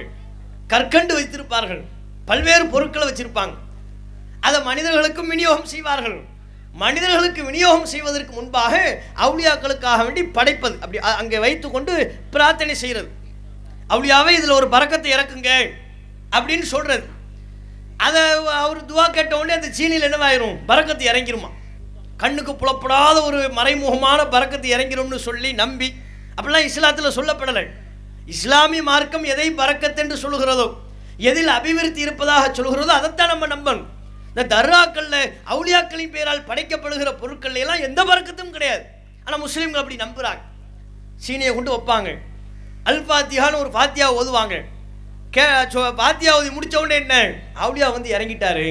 [0.73, 1.81] கற்கண்டு வைத்திருப்பார்கள்
[2.28, 3.54] பல்வேறு பொருட்களை வச்சிருப்பாங்க.
[4.46, 6.16] அதை மனிதர்களுக்கும் விநியோகம் செய்வார்கள்.
[6.84, 8.74] மனிதர்களுக்கு விநியோகம் செய்வதற்கு முன்பாக
[9.24, 10.74] அவுளியாக்களுக்காக வேண்டி படைப்பது.
[10.74, 11.92] அப்படி அங்கே அங்கே வைத்துக்கொண்டு
[12.30, 13.08] பிரார்த்தனை செய்கிறது.
[13.88, 15.50] அவுளியாவே இதில் ஒரு பறக்கத்தை இறக்குங்க
[16.36, 17.06] அப்படின்னு சொல்கிறது
[18.06, 18.22] அதை
[18.62, 20.56] அவர் துவா கேட்ட உடனே அந்த சீனியில் என்னவாயிரும்?
[20.70, 21.50] பறக்கத்து இறங்கிருமா.
[22.22, 25.88] கண்ணுக்கு புலப்படாத ஒரு மறைமுகமான பறக்கத்து இறங்கிரும்னு சொல்லி நம்பி.
[26.36, 27.64] அப்படிலாம் இஸ்லாத்தில் சொல்லப்படலை.
[28.26, 30.66] இஸ்லாமிய மார்க்கம் எதை பறக்கத்தென்று சொல்லுகிறதோ?
[31.28, 33.86] எதில் அபிவிருத்தி இருப்பதாக சொல்கிறதோ அதைத்தான் நம்ம நம்பணும்.
[34.30, 35.20] இந்த தர்ராக்களில்
[35.52, 38.84] அவுளியாக்களின் பெயரால் படைக்கப்படுகிற பொருட்கள் எல்லாம் எந்த பறக்கத்தும் கிடையாது.
[39.24, 40.42] ஆனால் முஸ்லீம்கள் அப்படி நம்புகிறாங்க
[41.26, 42.10] சீனியை கொண்டு வைப்பாங்க.
[42.90, 44.56] அல் பாத்தியான்னு ஒரு பாத்தியா ஓதுவாங்க.
[45.36, 45.44] கே
[46.02, 47.14] பாத்தியா ஓதி முடித்த உடனே என்ன?
[47.64, 48.66] அவுளியா வந்து இறங்கிட்டாரு.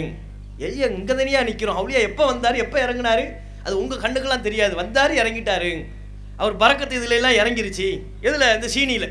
[0.68, 2.62] ஐயா இங்கே தனியாக நிற்கிறோம் அவுளியா எப்போ வந்தார்?
[2.66, 3.26] எப்போ இறங்குனாரு?
[3.66, 4.74] அது உங்கள் கண்ணுக்கெல்லாம் தெரியாது.
[4.82, 5.74] வந்தார் இறங்கிட்டாரு.
[6.38, 7.90] அவர் பறக்கத்து இதுல எல்லாம் இறங்கிருச்சு.
[8.28, 8.48] எதில்?
[8.56, 9.10] இந்த சீனியில்.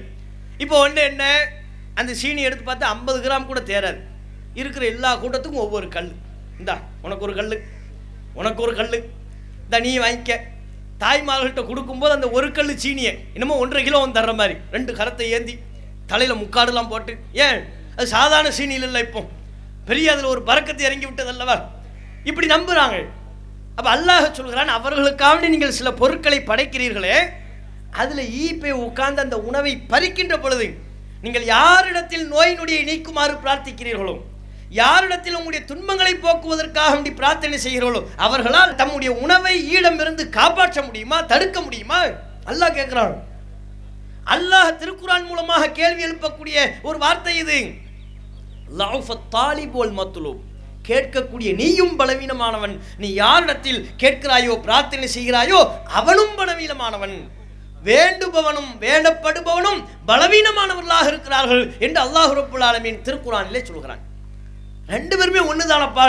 [0.64, 1.25] இப்போ ஒன்று என்ன?
[1.94, 4.00] அந்த சீனி எடுத்து பார்த்தா ஐம்பது கிராம் கூட தேராது
[4.54, 6.11] இருக்கிற எல்லா கூட்டத்துக்கும் ஒவ்வொரு கல்
[6.59, 7.54] இந்தா உனக்கு ஒரு கல்
[8.35, 8.96] உனக்கு ஒரு கல்
[9.64, 10.33] இந்த நீ வாங்கிக்க.
[10.98, 13.12] தாய்மார்கள்ட்ட கொடுக்கும்போது அந்த ஒரு கல் சீனியை.
[13.35, 14.54] இன்னமும் ஒன்றரை கிலோ வந்து தர்ற மாதிரி.
[14.70, 15.54] ரெண்டு கரத்தை ஏந்தி
[16.07, 17.12] தலையில் முக்காடுலாம் போட்டு.
[17.33, 17.59] ஏன்?
[17.96, 19.22] அது சாதாரண சீனியில் இல்லை இப்போ.
[19.87, 21.57] பெரிய அதில் ஒரு பறக்கத்தை இறங்கி விட்டது அல்லவா
[22.24, 22.96] இப்படி நம்புகிறாங்க
[23.76, 27.16] அப்போ அல்லாஹ் சொல்கிறான் அவர்களுக்காக நீங்கள் சில பொருட்களை படைக்கிறீர்களே
[27.90, 30.66] அதில் ஈ போய் உட்கார்ந்து அந்த உணவை பறிக்கின்ற பொழுது
[31.24, 34.14] நீங்கள் யாரிடத்தில் நோய் நொடியை நீக்குமாறு பிரார்த்திக்கிறீர்களோ
[34.80, 42.00] யாரிடத்தில் உங்களுடைய துன்பங்களை போக்குவதற்காக வேண்டி பிரார்த்தனை செய்கிறீர்களோ அவர்களால் தம்முடைய உணவை ஈடமிருந்து காப்பாற்ற முடியுமா தடுக்க முடியுமா?
[42.50, 43.14] அல்லாஹ் கேட்கிறான்.
[44.34, 46.56] அல்லாஹ் திருக்குறான் மூலமாக கேள்வி எழுப்பக்கூடிய
[46.88, 47.58] ஒரு வார்த்தை இது.
[49.37, 50.42] தாலிபோல் தாலிப்
[50.88, 52.74] கேட்கக்கூடிய நீயும் பலவீனமானவன்.
[53.02, 55.60] நீ யாரிடத்தில் கேட்கிறாயோ பிரார்த்தனை செய்கிறாயோ
[56.00, 57.16] அவனும் பலவீனமானவன்.
[57.88, 64.03] வேண்டுபவனும் வேண்டப்படுபவனும் பலவீனமானவர்களாக இருக்கிறார்கள் என்று அல்லாஹ் ரப்புல் ஆலமின் திருக்குறானிலே சொல்கிறான்.
[64.94, 66.07] ரெண்டு பேருமே ஒண்ணுதானப்பா?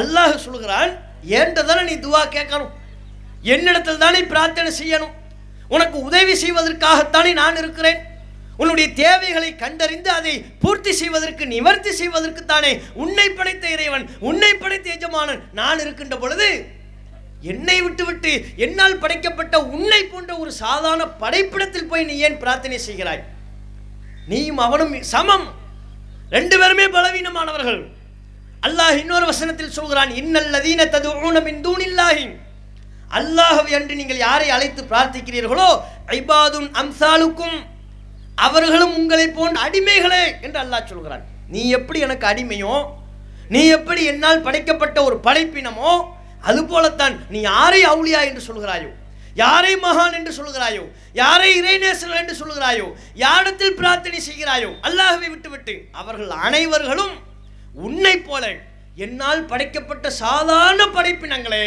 [0.00, 0.90] அல்லாஹ் சொல்கிறான்
[1.38, 2.72] ஏன்ட்ட தானே நீ துவா கேட்கணும்?
[3.54, 5.14] என்னிடத்தில் தானே பிரார்த்தனை செய்யணும்?
[5.74, 8.00] உனக்கு உதவி செய்வதற்காகத்தானே நான் இருக்கிறேன்?
[8.62, 10.32] உன்னுடைய தேவைகளை கண்டறிந்து அதை
[10.62, 16.48] பூர்த்தி செய்வதற்கு நிவர்த்தி செய்வதற்கு தானே உன்னை படைத்த இறைவன் உன்னை படைத்த எஜமானன் நான் இருக்கின்ற பொழுது
[17.52, 18.32] என்னை விட்டுவிட்டு
[18.64, 23.22] என்னால் படைக்கப்பட்ட உன்னை போன்ற ஒரு சாதாரண படைப்பிடத்தில் போய் நீ ஏன் பிரார்த்தனை செய்கிறாய்?
[24.30, 25.46] நீயும் அவனும் சமம்.
[26.36, 27.80] ரெண்டு பேருமே பலவீனமானவர்கள்.
[28.66, 32.26] அல்லாஹ் இன்னொரு வசனத்தில் சொல்கிறான் இன்னல்லதீன தது ஊனமின் தூணில்லாஹி.
[33.18, 35.70] அல்லாஹ் என்று நீங்கள் யாரை அழைத்து பிரார்த்திக்கிறீர்களோ
[36.18, 37.56] ஐபாதுன் அம்சாலுக்கும்
[38.46, 41.24] அவர்களும் உங்களை போன்ற அடிமைகளே என்று அல்லாஹ் சொல்கிறான்.
[41.54, 42.76] நீ எப்படி எனக்கு அடிமையோ
[43.54, 45.92] நீ எப்படி என்னால் படைக்கப்பட்ட ஒரு படைப்பினமோ
[46.44, 48.90] அதுபோலத்தான் நீ யாரை அவுளியா என்று சொல்கிறாயோ?
[49.36, 50.84] யாரை மகான் என்று சொல்கிறாயோ?
[51.12, 52.86] யாரை இறைநேசன் என்று சொல்கிறாயோ?
[53.24, 54.70] யாரிடத்தில் பிரார்த்தனை செய்கிறாயோ?
[54.88, 57.14] அல்லாஹவை விட்டுவிட்டு அவர்கள் அனைவர்களும்
[57.86, 58.44] உன்னை போல
[59.04, 61.64] என்னால் படைக்கப்பட்ட சாதாரண படைப்பினங்களே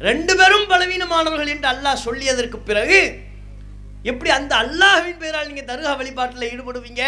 [0.00, 3.00] ரெண்டு பேரும் பலவீனமானவர்கள் என்று அல்லாஹ் சொல்லியதற்கு பிறகு
[4.04, 7.02] எப்படி அந்த அல்லாஹ்வின் பெயரால் நீங்க தருகா வழிபாட்டில் ஈடுபடுவீங்க?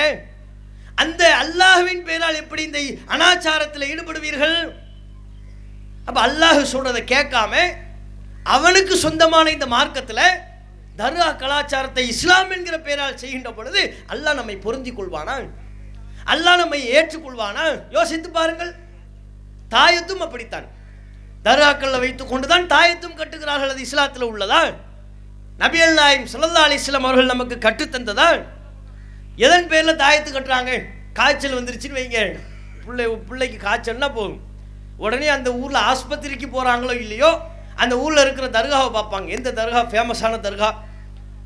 [0.95, 2.81] அந்த அல்லாஹ்வின் பெயரால் எப்படி இந்த
[3.15, 4.57] அனாச்சாரத்தில் ஈடுபடுவீர்கள்?
[6.07, 7.55] அப்போ அல்லாஹ் சொல்கிறத கேட்காம
[8.45, 10.25] அவனுக்கு சொந்தமான இந்த மார்க்கத்தில்
[11.01, 13.81] தர்கா கலாச்சாரத்தை இஸ்லாம் என்கிற பெயரால் செய்கின்ற பொழுது
[14.13, 15.37] அல்லாஹ் நம்மை பொருந்தி கொள்வானா?
[16.33, 17.65] அல்லாஹ் நம்மை ஏற்றுக்கொள்வானா
[17.97, 18.73] யோசித்து பாருங்கள்.
[19.75, 20.67] தாயத்தும் அப்படித்தான்.
[21.47, 23.73] தர்காக்களில் வைத்துக் கொண்டுதான் தாயத்தும் கட்டுகிறார்கள்.
[23.75, 24.63] அது இஸ்லாத்தில் உள்ளதா?
[25.63, 28.29] நபியல் நாயம் சுல்லா அலி இஸ்லாம் அவர்கள் நமக்கு கற்றுத்தந்ததா
[29.37, 30.73] எதன் பேரில் தாயத்து கட்டுறாங்க?
[31.19, 32.21] காய்ச்சல் வந்துருச்சுன்னு வைங்க.
[32.85, 34.39] பிள்ளை பிள்ளைக்கு காய்ச்சல்னா போகும்
[35.05, 37.31] உடனே அந்த ஊரில் ஆஸ்பத்திரிக்கு போகிறாங்களோ இல்லையோ
[37.83, 39.29] அந்த ஊரில் இருக்கிற தர்காவை பார்ப்பாங்க.
[39.37, 39.81] எந்த தர்கா?
[39.93, 40.69] ஃபேமஸான தர்கா.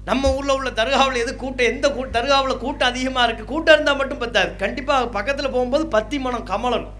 [0.09, 4.21] நம்ம ஊரில் உள்ள தர்காவில் எது கூட்டம் எந்த கூ தர்காவில் கூட்டம் அதிகமாக இருக்குது கூட்டம் இருந்தால் மட்டும்
[4.25, 4.51] பத்தாது.
[4.63, 6.93] கண்டிப்பாக பக்கத்தில் போகும்போது பத்தி மனம் கமலணும்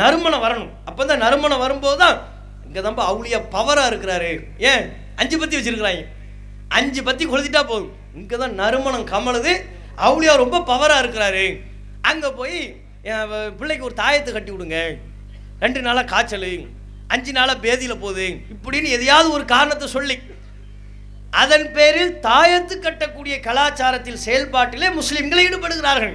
[0.00, 0.72] நறுமணம் வரணும்.
[0.88, 2.16] அப்போ தான் நறுமணம் வரும்போது தான்
[2.66, 4.30] இங்கே தான் அவுளியா பவராக இருக்கிறாரு.
[4.70, 4.84] ஏன்?
[5.20, 6.04] அஞ்சு பத்தி வச்சுருக்கிறாங்க.
[6.78, 7.92] அஞ்சு பத்தி கொளுத்திட்டா போதும்.
[8.20, 9.52] இங்கே தான் நறுமணம் கமலுது.
[10.06, 11.46] அவுளியா ரொம்ப பவராக இருக்கிறாரு.
[12.10, 12.56] அங்கே போய்
[13.12, 14.78] என் பிள்ளைக்கு ஒரு தாயத்தை கட்டி விடுங்க.
[15.64, 16.50] ரெண்டு நாளாக காய்ச்சல்
[17.14, 20.16] அஞ்சு நாளாக பேதியில் போகுது இப்படின்னு எதையாவது ஒரு காரணத்தை சொல்லி
[21.42, 26.14] அதன் பேரில் தாயத்து கட்டக்கூடிய கலாச்சாரத்தில் செயல்பாட்டிலே முஸ்லிம்கள் ஈடுபடுகிறார்கள்.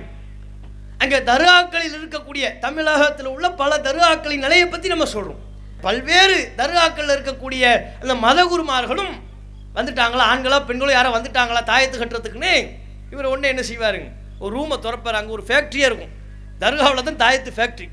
[1.03, 5.41] அங்கே தர்காக்களில் இருக்கக்கூடிய தமிழகத்தில் உள்ள பல தர்காக்களின் நிலையை பற்றி நம்ம சொல்கிறோம்
[5.85, 7.63] பல்வேறு தர்காக்களில் இருக்கக்கூடிய
[8.01, 9.15] அந்த மதகுருமார்களும்
[9.77, 12.53] வந்துட்டாங்களா ஆண்களா பெண்களோ யாரோ வந்துட்டாங்களா தாயத்து கட்டுறதுக்குன்னு?
[13.13, 14.07] இவர் ஒன்று என்ன செய்வாருங்க?
[14.43, 16.13] ஒரு ரூமை திறப்பார் அங்கே ஒரு ஃபேக்ட்ரியாக இருக்கும்.
[16.63, 17.87] தர்காவில் தான் தாயத்து ஃபேக்ட்ரி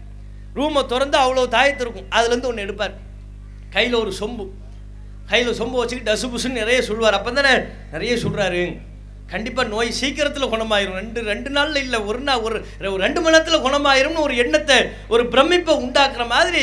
[0.58, 2.08] ரூமை திறந்து அவ்வளோ தாயத்து இருக்கும்.
[2.16, 2.94] அதுலேருந்து ஒன்று எடுப்பார்.
[3.76, 4.44] கையில் ஒரு சொம்பு.
[5.30, 7.16] கையில் சொம்பு வச்சுக்கிட்டு டசு புசுன்னு நிறைய சொல்லுவார்.
[7.18, 7.52] அப்போ தானே
[7.94, 8.62] நிறைய சொல்கிறாரு
[9.32, 10.98] கண்டிப்பாக நோய் சீக்கிரத்தில் குணமாயிரும்.
[11.00, 12.56] ரெண்டு ரெண்டு நாளில் இல்லை ஒரு நாள் ஒரு
[12.92, 14.76] ஒரு ரெண்டு மணி நேரத்தில் குணமாயிரும்னு ஒரு எண்ணத்தை
[15.14, 16.62] ஒரு பிரமிப்பை உண்டாக்குற மாதிரி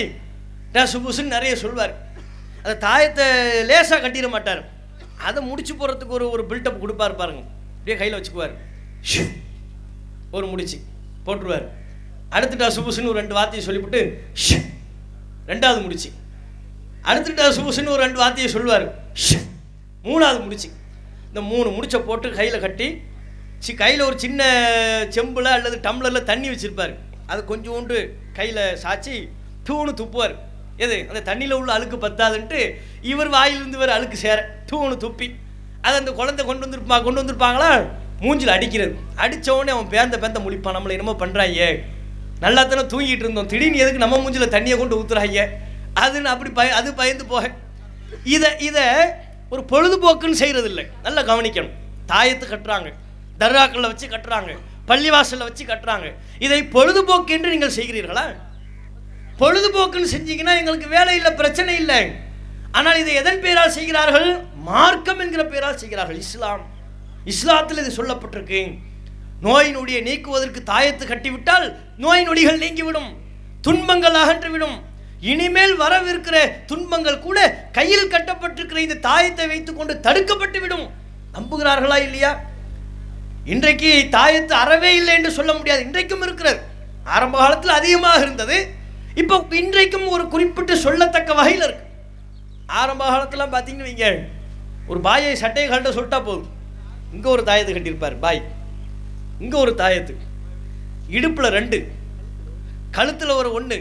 [0.75, 1.93] டசு புசுன்னு நிறைய சொல்வார்
[2.63, 3.25] அந்த தாயத்தை
[3.69, 4.61] லேசாக கட்டிட மாட்டார்.
[5.27, 7.41] அதை முடிச்சு போகிறதுக்கு ஒரு ஒரு பில்டப் கொடுப்பார் பாருங்க.
[7.77, 8.53] அப்படியே கையில் வச்சுக்குவார்.
[10.37, 10.77] ஒரு முடிச்சு
[11.25, 11.65] போட்டுருவார்.
[12.35, 14.01] அடுத்துட்டா சுபுசுன்னு ஒரு ரெண்டு வார்த்தையை சொல்லிவிட்டு
[15.51, 16.09] ரெண்டாவது முடிச்சு.
[17.11, 18.85] அடுத்துட்டா சுபுசுன்னு ஒரு ரெண்டு வார்த்தையை சொல்லுவார்
[20.09, 20.69] மூணாவது முடிச்சு.
[21.27, 22.87] இந்த மூணு முடிச்ச போட்டு கையில் கட்டி
[23.65, 24.41] சி கையில் ஒரு சின்ன
[25.15, 26.93] செம்பில் அல்லது டம்ளரில் தண்ணி வச்சுருப்பார்.
[27.31, 27.97] அது கொஞ்சோண்டு
[28.37, 29.15] கையில் சாய்ச்சி
[29.67, 30.33] தூணு துப்புவார்.
[30.83, 30.97] எது?
[31.09, 32.59] அந்த தண்ணியில் உள்ள அழுக்கு பத்தாதுன்ட்டு
[33.11, 34.37] இவர் வாயிலிருந்து வேறு அழுக்கு சேர
[34.71, 35.27] தூணு துப்பி
[35.85, 37.71] அதை அந்த குழந்தை கொண்டு வந்திருப்பா கொண்டு வந்திருப்பாங்களா?
[38.23, 38.93] மூஞ்சில் அடிக்கிறது.
[39.23, 40.77] அடித்தவொடனே அவன் பேந்த பேந்த முழிப்பான்.
[40.77, 41.67] நம்மளை என்னமோ பண்ணுறாயே
[42.43, 43.49] நல்லா தானே தூங்கிட்டு இருந்தோம்.
[43.51, 45.41] திடீர்னு எதுக்கு நம்ம மூஞ்சில் தண்ணியை கொண்டு ஊற்றுறாங்க
[46.03, 47.45] அதுன்னு அப்படி பய அது பயந்து போக.
[48.35, 48.85] இதை இதை
[49.53, 51.75] ஒரு பொழுதுபோக்குன்னு செய்கிறதில்லை நல்லா கவனிக்கணும்.
[52.11, 52.89] தாயத்து கட்டுறாங்க.
[53.41, 54.51] தர்காக்களில் வச்சு கட்டுறாங்க.
[54.87, 56.07] பள்ளிவாசலில் வச்சு கட்டுறாங்க.
[56.39, 58.25] இதை பொழுதுபோக்கு என்று நீங்கள் செய்கிறீர்களா?
[59.39, 62.01] பொழுதுபோக்குன்னு செஞ்சீங்கன்னா எங்களுக்கு வேலை இல்லை பிரச்சனை இல்லை.
[62.71, 64.29] ஆனால் இதை எதன் பெயரால் செய்கிறார்கள்?
[64.55, 66.17] மார்க்கம் என்கிற பெயரால் செய்கிறார்கள்.
[66.17, 66.63] இஸ்லாம்.
[67.25, 68.61] இஸ்லாத்தில் இது சொல்லப்பட்டிருக்கு.
[69.43, 71.67] நோயினுடைய நீக்குவதற்கு தாயத்து கட்டிவிட்டால்
[72.03, 73.11] நோய் நொடிகள் நீங்கிவிடும்
[73.65, 74.77] துன்பங்கள் அகன்றுவிடும்.
[75.31, 76.37] இனிமேல் வரவிருக்கிற
[76.69, 77.39] துன்பங்கள் கூட
[77.77, 80.85] கையில் கட்டப்பட்டிருக்கிற இந்த தாயத்தை வைத்துக்கொண்டு தடுக்கப்பட்டு விடும்
[81.35, 82.31] நம்புகிறார்களா இல்லையா?
[83.53, 85.81] இன்றைக்கு தாயத்து அறவே இல்லை என்று சொல்ல முடியாது.
[85.87, 86.59] இன்றைக்கும் இருக்கிறது.
[87.15, 88.57] ஆரம்ப காலத்தில் அதிகமாக இருந்தது.
[89.21, 91.85] இப்போ இன்றைக்கும் ஒரு குறிப்பிட்டு சொல்லத்தக்க வகையில் இருக்கு.
[92.81, 94.09] ஆரம்ப காலத்தில் பார்த்தீங்கன்னு வைங்க
[94.91, 96.51] ஒரு பாயை சட்டையை கழட்ட சொல்லிட்டா போதும்.
[97.15, 98.17] இங்கே ஒரு தாயத்து கட்டியிருப்பார்.
[98.25, 98.41] பாய்
[99.43, 100.13] இங்கே ஒரு தாயத்து
[101.17, 101.77] இடுப்பில் ரெண்டு
[102.95, 103.77] கழுத்தில் ஒரு ஒன்று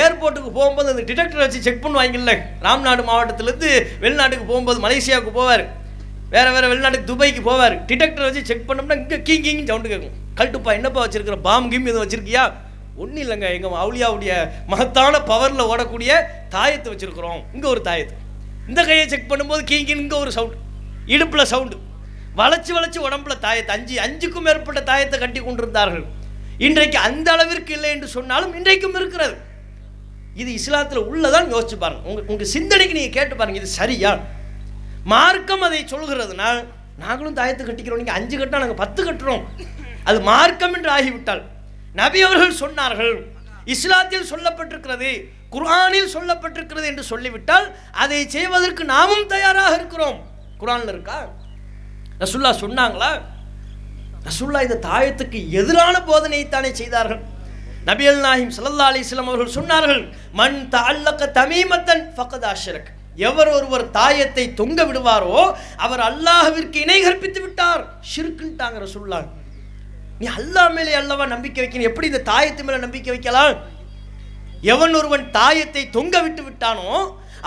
[0.00, 2.32] ஏர்போர்ட்டுக்கு போகும்போது அந்த டிடெக்டர் வச்சு செக் பண்ணுவாங்கல்ல
[2.66, 3.70] ராம்நாடு மாவட்டத்திலேருந்து
[4.02, 5.64] வெளிநாட்டுக்கு போகும்போது மலேசியாவுக்கு போவார்.
[6.34, 7.74] வேறு வேறு வெளிநாட்டுக்கு துபாய்க்கு போவார்.
[7.88, 10.14] டிடெக்டர் வச்சு செக் பண்ணோம்னா இங்கே கீங் கீங் சவுண்டு கேட்கும்.
[10.38, 11.36] கழட்டுப்பா என்னப்பா வச்சிருக்கிற?
[11.48, 12.44] பாம் கிம் எதுவும் வச்சிருக்கியா?
[13.02, 14.32] ஒன்றும் இல்லைங்க எங்கள் அவுளியாவுடைய
[14.72, 16.12] மகத்தான பவரில் ஓடக்கூடிய
[16.54, 17.40] தாயத்தை வச்சுருக்குறோம்.
[17.54, 18.16] இங்கே ஒரு தாயத்து.
[18.70, 20.58] இந்த கையை செக் பண்ணும்போது கீங்கின்னு இங்கே ஒரு சவுண்டு
[21.14, 21.78] இடுப்பில் சவுண்டு
[22.40, 23.72] வளைச்சி வளைச்சி உடம்புல தாயத்தை.
[23.78, 26.06] அஞ்சு அஞ்சுக்கும் மேற்பட்ட தாயத்தை கட்டி கொண்டிருந்தார்கள்.
[26.66, 29.34] இன்றைக்கு அந்த அளவிற்கு இல்லை என்று சொன்னாலும் இன்றைக்கும் இருக்கிறது.
[30.42, 32.02] இது இஸ்லாத்தில் உள்ளதான் யோசிச்சு பாருங்க.
[32.08, 34.12] உங்கள் உங்கள் சிந்தனைக்கு நீங்கள் கேட்டு பாருங்க இது சரியா?
[35.12, 36.60] மார்க்கம் அதை சொல்கிறதுனால்
[37.02, 39.44] நாங்களும் தாயத்தை கட்டிக்கிறோம் நீங்கள் அஞ்சு கட்டினா நாங்கள் பத்து கட்டுறோம்.
[40.08, 41.42] அது மார்க்கம் என்று ஆகிவிட்டால்.
[42.00, 43.16] நபி அவர்கள் சொன்னார்கள்
[43.74, 45.10] இஸ்லாத்தில் சொல்லப்பட்டிருக்கிறது
[45.54, 47.66] குர்ஆனில் சொல்லப்பட்டிருக்கிறது என்று சொல்லிவிட்டால்
[48.02, 50.18] அதை செய்வதற்கு நாமும் தயாராக இருக்கிறோம்.
[50.62, 51.18] குரானில் இருக்கா?
[52.22, 53.12] ரசுல்லா சொன்னாங்களா?
[54.26, 57.22] ரசுல்லா இந்த தாயத்துக்கு எதிரான போதனையைத்தானே செய்தார்கள்.
[57.88, 60.02] நபியல் நாஹிம் சல்லா அலிஸ்லாம் அவர்கள் சொன்னார்கள்
[60.40, 62.88] மன் தல்லக்க தமீமத்தன் ஃபக்கத் அஷ்ரக்.
[63.28, 65.40] எவர் ஒருவர் தாயத்தை தொங்க விடுவாரோ
[65.86, 67.82] அவர் அல்லாஹ்விற்கு இணை கற்பித்து விட்டார்.
[68.12, 69.20] ஷிர்க்குன்ட்டாங்க ரசூல்லா
[70.20, 71.88] நீ அல்லாஹ் மேலே அல்லவா நம்பிக்கை வைக்கணும்?
[71.90, 73.54] எப்படி இந்த தாயத்து மேலே நம்பிக்கை வைக்கலாம்?
[74.72, 76.90] எவன் ஒருவன் தாயத்தை தொங்க விட்டு விட்டானோ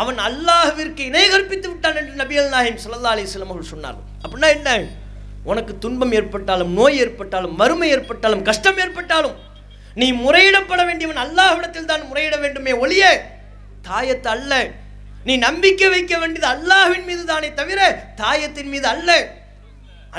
[0.02, 4.72] அவன் அல்லாஹ்விற்கு இணை கற்பித்து விட்டான் என்று நபியல் நாஹிம் சல்லா அலிஸ்லாம் அவர்கள் சொன்னார் அப்படின்னா என்ன?
[5.52, 9.36] உனக்கு துன்பம் ஏற்பட்டாலும் நோய் ஏற்பட்டாலும் மறுமை ஏற்பட்டாலும் கஷ்டம் ஏற்பட்டாலும்
[10.02, 13.04] நீ முறையிடப்பட வேண்டியவன் அல்லாஹ்விடத்தில் தான் முறையிட வேண்டுமே ஒழிய
[13.88, 14.54] தாயத்தை அல்ல.
[15.28, 17.80] நீ நம்பிக்கை வைக்க வேண்டியது அல்லாஹ்வின் மீது தானே தவிர
[18.22, 19.10] தாயத்தின் மீது அல்ல.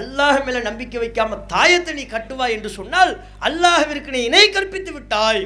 [0.00, 3.12] அல்லாஹ் மேல நம்பிக்கை வைக்காம தாயத்தை நீ கட்டுவாய் என்று சொன்னால்
[3.48, 5.42] அல்லாஹ்விற்கு நீ இணை கற்பித்து விட்டாய்.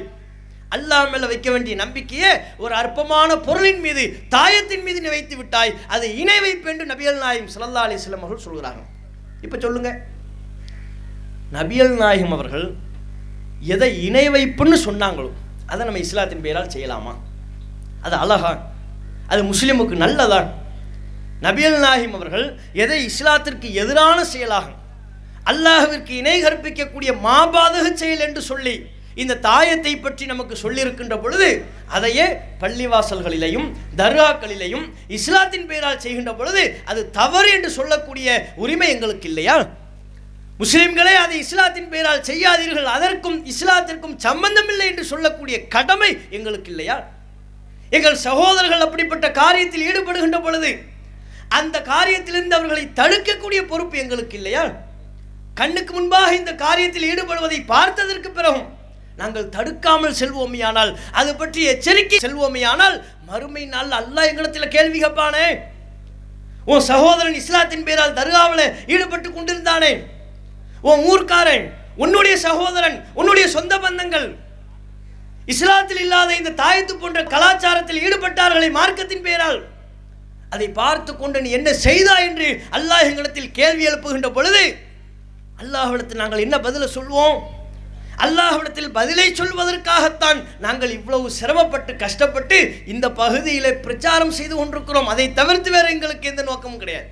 [0.75, 2.31] அல்லாஹ் மேல வைக்க வேண்டிய நம்பிக்கையை
[2.63, 4.03] ஒரு அற்பமான பொருளின் மீது
[4.35, 5.71] தாயத்தின் மீது நீ வைத்து விட்டாய்.
[5.95, 8.83] அதை இணை வைப்பு என்று நபியல் நாயும் ஸல்லல்லாஹு அலைஹி வஸல்லம் அவர்கள் சொல்கிறாங்க
[9.45, 9.89] இப்போ சொல்லுங்க.
[11.55, 12.65] நபியல் நாயகம் அவர்கள்
[13.73, 15.29] எதை இணை வைப்புன்னு சொன்னாங்களோ
[15.71, 17.13] அதை நம்ம இஸ்லாத்தின் பெயரால் செய்யலாமா?
[18.05, 18.51] அது அழகா
[19.31, 20.41] அது முஸ்லீமுக்கு நல்லதா?
[21.45, 22.45] நபியல் நாயிம் அவர்கள்
[22.83, 24.79] எதை இஸ்லாத்திற்கு எதிரான செயலாகும்
[25.51, 28.75] அல்லாஹுவிற்கு இணை கற்பிக்கக்கூடிய மாபாதக செயல் என்று சொல்லி
[29.15, 31.49] இந்த தாயத்தை பற்றி நமக்கு சொல்லியிருக்கின்ற பொழுது
[31.87, 32.25] அதையே
[32.61, 39.57] பள்ளிவாசல்களிலேயும் தர்காக்களிலேயும் இஸ்லாத்தின் பெயரால் செய்கின்ற பொழுது அது தவறு என்று சொல்லக்கூடிய உரிமை எங்களுக்கு இல்லையா?
[40.57, 42.87] முஸ்லிம்களே அதை இஸ்லாத்தின் பெயரால் செய்யாதீர்கள்.
[42.95, 46.97] அதற்கும் இஸ்லாத்திற்கும் சம்பந்தமில்லை என்று சொல்லக்கூடிய கடமை எங்களுக்கு இல்லையா?
[47.89, 50.71] எங்கள் சகோதரர்கள் அப்படிப்பட்ட காரியத்தில் ஈடுபடுகின்ற பொழுது
[51.59, 54.63] அந்த காரியத்திலிருந்து அவர்களை தடுக்கக்கூடிய பொறுப்பு எங்களுக்கு இல்லையா?
[55.59, 58.69] கண்ணுக்கு முன்பாக இந்த காரியத்தில் ஈடுபடுவதை பார்த்ததற்கு பிறகும்
[59.17, 62.95] நாங்கள் தடுக்காமல் செல்வோமையானால் அது பற்றி எச்சரிக்கை செல்வோமையானால்
[63.29, 65.45] மறுமை நாள் அல்லாஹ் எங்களிடத்தில் கேள்வி கேட்பானே.
[66.71, 69.91] உன் சகோதரன் இஸ்லாத்தின் பேரால் தர்காவில் ஈடுபட்டு கொண்டிருந்தானே.
[70.89, 71.65] உன் ஊர்க்காரன்
[72.03, 74.27] உன்னுடைய சகோதரன் உன்னுடைய சொந்த பந்தங்கள்
[75.53, 79.59] இஸ்லாத்தில் இல்லாத இந்த தாயத்து போன்ற கலாச்சாரத்தில் ஈடுபட்டார்களே மார்க்கத்தின் பெயரால்
[80.55, 82.47] அதை பார்த்து கொண்டு நீ என்ன செய்தா என்று
[82.77, 84.63] அல்லாஹ் எங்களிடத்தில் கேள்வி எழுப்புகின்ற பொழுது
[85.61, 87.35] அல்லாஹ்விடத்தில் நாங்கள் என்ன பதிலை சொல்வோம்?
[88.17, 95.07] அல்லாஹ்விடத்தில் பதிலை சொல்வதற்காகத்தான் நாங்கள் இவ்வளவு சிரமப்பட்டு கஷ்டப்பட்டு இந்த பகுதியில் பிரச்சாரம் செய்து கொண்டிருக்கிறோம்.
[95.07, 97.07] அதை தவிர்த்து வேற எங்களுக்கு எந்த நோக்கமும் கிடையாது.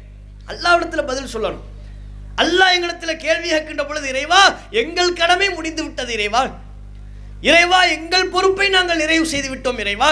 [0.51, 1.65] அல்லாஹ்விடத்தில் பதில் சொல்லணும்.
[2.43, 6.43] அல்லாஹ் எங்களிடத்தில் கேள்வி கேட்கின்ற பொழுது இறைவா எங்கள் கடமை முடிந்து விட்டது இறைவா.
[7.41, 10.11] இறைவா எங்கள் பொறுப்பை நாங்கள் நிறைவு செய்து விட்டோம் இறைவா.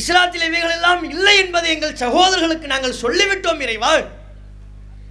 [0.00, 3.92] இஸ்லாத்தில் இவைகள் எல்லாம் இல்லை என்பதை எங்கள் சகோதரர்களுக்கு நாங்கள் சொல்லிவிட்டோம் இறைவா.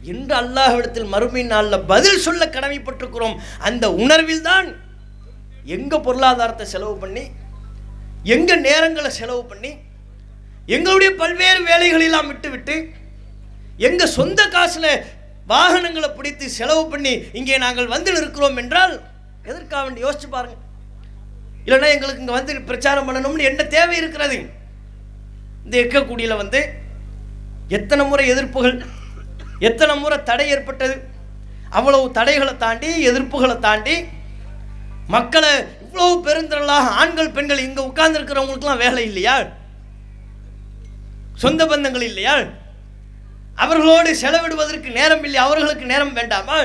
[0.03, 3.35] என்று அல்லாஹ்விடத்தில் மறுமை நாளில் பதில் சொல்ல கடமைப்பட்டிருக்கிறோம்.
[3.59, 4.67] அந்த உணர்வில் தான்
[5.65, 7.23] எங்க பொருளாதாரத்தை செலவு பண்ணி
[8.35, 9.71] எங்கே நேரங்களை செலவு பண்ணி
[10.67, 12.75] எங்களுடைய பல்வேறு வேலைகளெல்லாம் விட்டுவிட்டு
[13.77, 14.91] எங்கள் சொந்த காசில்
[15.47, 18.93] வாகனங்களை பிடித்து செலவு பண்ணி இங்கே நாங்கள் வந்து இருக்கிறோம் என்றால்
[19.49, 20.57] எதற்காக வேண்டி யோசிச்சு பாருங்க.
[21.65, 24.37] இல்லைன்னா எங்களுக்கு இங்கே வந்து பிரச்சாரம் பண்ணணும்னு என்ன தேவை இருக்கிறது?
[25.65, 26.59] இந்த எக்கக்கூடியில் வந்து
[27.77, 28.75] எத்தனை முறை எதிர்ப்புகள்
[29.67, 30.95] எத்தனை முறை தடை ஏற்பட்டது?
[31.77, 33.95] அவ்வளவு தடைகளை தாண்டி எதிர்ப்புகளை தாண்டி
[35.15, 35.51] மக்களை
[35.83, 39.35] இவ்வளவு பெருந்திரளாக ஆண்கள் பெண்கள் இங்கே உட்கார்ந்துருக்கிறவங்களுக்குலாம் வேலை இல்லையா?
[41.35, 42.35] சொந்த பந்தங்கள் இல்லையா?
[43.57, 46.59] அவர்களோடு செலவிடுவதற்கு நேரம் இல்லை அவர்களுக்கு நேரம் வேண்டாமா?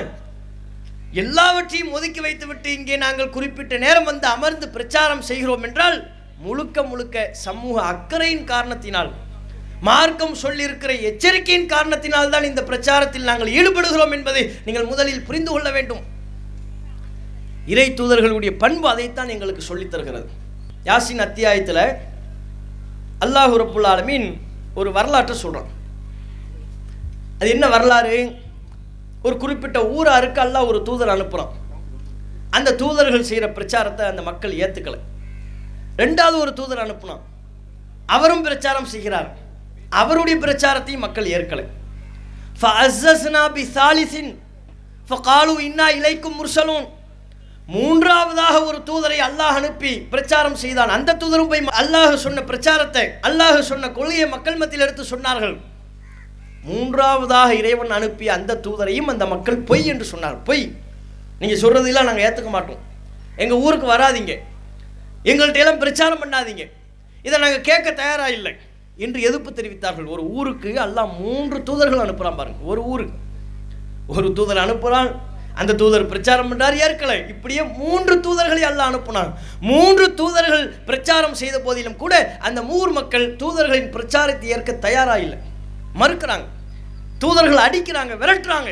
[1.22, 5.98] எல்லாவற்றையும் ஒதுக்கி வைத்துவிட்டு இங்கே நாங்கள் குறிப்பிட்ட நேரம் வந்து அமர்ந்து பிரச்சாரம் செய்கிறோம் என்றால்
[6.38, 9.10] முழுக்க முழுக்க சமூக அக்கறையின் காரணத்தினால்
[9.80, 16.02] மார்க்கம் சொல்லியிருக்கிற எச்சரிக்கையின் காரணத்தினால் தான் இந்த பிரச்சாரத்தில் நாங்கள் ஈடுபடுகிறோம் என்பதை நீங்கள் முதலில் புரிந்து கொள்ள வேண்டும்.
[17.66, 20.28] இறை தூதர்களுடைய பண்பு அதைத்தான் எங்களுக்கு சொல்லித் தருகிறது.
[20.84, 21.82] யாசின் அத்தியாயத்தில்
[23.20, 24.36] அல்லாஹ் ரப்புல்
[24.74, 25.68] ஒரு வரலாற்றை சொல்கிறான்
[27.38, 28.32] அது என்ன வரலாறு?
[29.22, 31.48] ஒரு குறிப்பிட்ட ஊராருக்கு அல்லாஹ் ஒரு தூதர் அனுப்புகிறான்
[32.50, 34.98] அந்த தூதர்கள் செய்கிற பிரச்சாரத்தை அந்த மக்கள் ஏற்றுக்கலை
[35.96, 37.20] ரெண்டாவது ஒரு தூதர் அனுப்புனான்.
[38.06, 39.44] அவரும் பிரச்சாரம் செய்கிறார்.
[39.90, 41.64] அவருடைய பிரச்சாரத்தையும் மக்கள் ஏற்கலை.
[42.60, 44.34] ஃபஅஸ்ஸஸ்னா ஃப
[45.08, 46.86] ஃபகாலு இன்னா இலைக்கும் முர்சலூன்.
[47.74, 50.88] மூன்றாவதாக ஒரு தூதரை அல்லாஹ் அனுப்பி பிரச்சாரம் செய்தான்.
[50.88, 55.56] அந்த தூதரும் போய் அல்லாஹ் சொன்ன பிரச்சாரத்தை அல்லாஹ் சொன்ன கொள்கையை மக்கள் மத்தியில் எடுத்து சொன்னார்கள்.
[56.68, 60.64] மூன்றாவதாக இறைவன் அனுப்பிய அந்த தூதரையும் அந்த மக்கள் பொய் என்று சொன்னார் பொய்.
[61.40, 62.82] நீங்கள் சொல்கிறதெல்லாம் நாங்கள் ஏற்றுக்க மாட்டோம்.
[63.36, 64.34] எங்கள் ஊருக்கு வராதீங்க.
[65.30, 66.64] எங்கள்கிட்ட எல்லாம் பிரச்சாரம் பண்ணாதீங்க.
[67.22, 68.52] இதை நாங்கள் கேட்க தயாராக இல்லை.
[68.96, 70.08] என்று எதிர்ப்பு தெரிவித்தார்கள்.
[70.14, 72.60] ஒரு ஊருக்கு அல்லாஹ் மூன்று தூதர்கள் அனுப்புகிறான் பாருங்க.
[72.72, 73.16] ஒரு ஊருக்கு.
[74.06, 75.10] ஒரு தூதர் அனுப்புகிறான்
[75.54, 79.30] அந்த தூதர் பிரச்சாரம் பண்ணார் ஏற்கலை இப்படியே மூன்று தூதர்களை அல்ல அனுப்புனான்.
[79.60, 85.38] மூன்று தூதர்கள் பிரச்சாரம் செய்த போதிலும் கூட அந்த மூர் மக்கள் தூதர்களின் பிரச்சாரத்தை ஏற்க தயாராக இல்லை
[86.00, 86.46] மறுக்கிறாங்க.
[87.18, 88.70] தூதர்கள் அடிக்கிறாங்க விரட்டுறாங்க.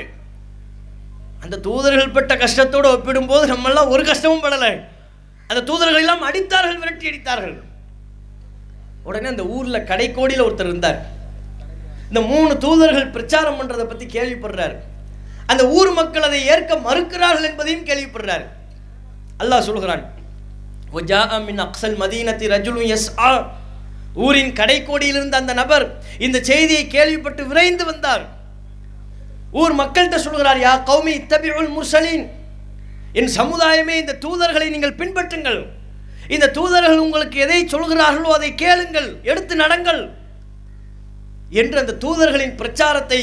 [1.41, 4.73] அந்த தூதர்கள் பட்ட கஷ்டத்தோடு ஒப்பிடும்போது நம்மெல்லாம் ஒரு கஷ்டமும் படலை.
[5.49, 7.57] அந்த தூதர்கள் எல்லாம் அடித்தார்கள் விரட்டி அடித்தார்கள்.
[9.09, 10.99] உடனே அந்த ஊரில் கடைக்கோடியில் ஒருத்தர் இருந்தார்.
[12.09, 14.77] இந்த மூணு தூதர்கள் பிரச்சாரம் பண்ணுறதை பற்றி கேள்விப்படுறாரு.
[15.53, 18.47] அந்த ஊர் மக்கள் அதை ஏற்க மறுக்கிறார்கள் என்பதையும் கேள்விப்படுறாரு.
[19.43, 20.05] அல்லாஹ் சொல்கிறான்
[20.97, 22.47] அக்சல் மதீனத்தி அக்ஸல் மதீனத்தி
[23.27, 23.31] ஆ
[24.25, 25.85] ஊரின் கடைக்கோடியிலிருந்து அந்த நபர்
[26.27, 28.25] இந்த செய்தியை கேள்விப்பட்டு விரைந்து வந்தார்.
[29.61, 32.25] ஊர் மக்கள்கிட்ட சொல்கிறார் யா கௌமி இத்தபிஉல் முர்சலின்.
[33.21, 35.61] என் சமுதாயமே இந்த தூதர்களை நீங்கள் பின்பற்றுங்கள்.
[36.35, 40.03] இந்த தூதர்கள் உங்களுக்கு எதை சொல்கிறார்களோ அதை கேளுங்கள் எடுத்து நடங்கள்
[41.61, 43.21] என்று அந்த தூதர்களின் பிரச்சாரத்தை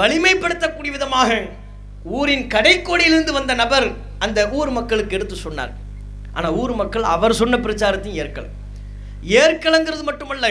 [0.00, 1.30] வலிமைப்படுத்தக்கூடிய விதமாக
[2.18, 3.88] ஊரின் கடைக்கோடியிலிருந்து வந்த நபர்
[4.24, 5.72] அந்த ஊர் மக்களுக்கு எடுத்து சொன்னார்.
[6.36, 8.46] ஆனால் ஊர் மக்கள் அவர் சொன்ன பிரச்சாரத்தையும் ஏற்கல.
[9.42, 10.48] ஏற்கலங்கிறது மட்டுமல்ல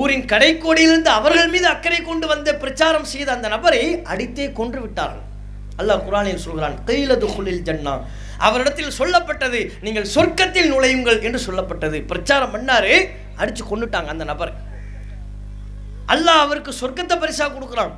[0.00, 5.24] ஊரின் கடைக்கோடியிலிருந்து அவர்கள் மீது அக்கறை கொண்டு வந்து பிரச்சாரம் செய்த அந்த நபரை அடித்தே கொன்று விட்டார்கள்.
[5.80, 7.94] அல்லாஹ் குரானில் சொல்கிறான் கையிலது குளில் ஜன்னா
[8.46, 11.98] அவரிடத்தில் சொல்லப்பட்டது நீங்கள் சொர்க்கத்தில் நுழையுங்கள் என்று சொல்லப்பட்டது.
[12.10, 12.94] பிரச்சாரம் பண்ணாரு
[13.40, 14.52] அடிச்சு கொண்டுட்டாங்க அந்த நபர்.
[16.14, 17.94] அல்லாஹ் அவருக்கு சொர்க்கத்தை பரிசா கொடுக்குறான்.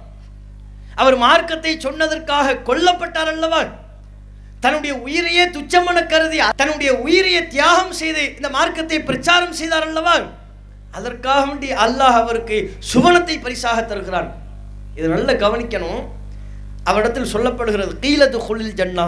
[1.02, 3.60] அவர் மார்க்கத்தை சொன்னதற்காக கொல்லப்பட்டார் அல்லவா?
[4.64, 10.14] தன்னுடைய உயிரையே துச்சமென கருதி தன்னுடைய உயிரையே தியாகம் செய்து இந்த மார்க்கத்தை பிரச்சாரம் செய்தார் அல்லவா?
[10.98, 12.58] அதற்காக வேண்டி அல்லாஹ் அவருக்கு
[12.92, 14.28] சுவனத்தை பரிசாக தருகிறான்.
[14.98, 16.02] இதை நல்லா கவனிக்கணும்.
[16.90, 19.06] அவரிடத்தில் சொல்லப்படுகிறது கீழது கொள்ளில் ஜன்னா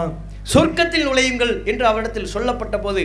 [0.53, 3.01] சொர்க்கத்தில் நுழையுங்கள் என்று அவரிடத்தில் சொல்லப்பட்ட போது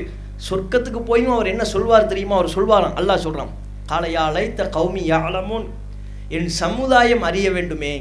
[0.48, 2.37] சொர்க்கத்துக்கு போயும் அவர் என்ன சொல்வார் தெரியுமா?
[2.40, 2.96] அவர் சொல்வாராம்.
[3.00, 3.52] அல்லாஹ் சொல்கிறான்
[3.90, 5.66] காலையா அழைத்த கௌமி யாலமுன்
[6.37, 7.94] என் சமுதாயம் அறிய வேண்டுமே.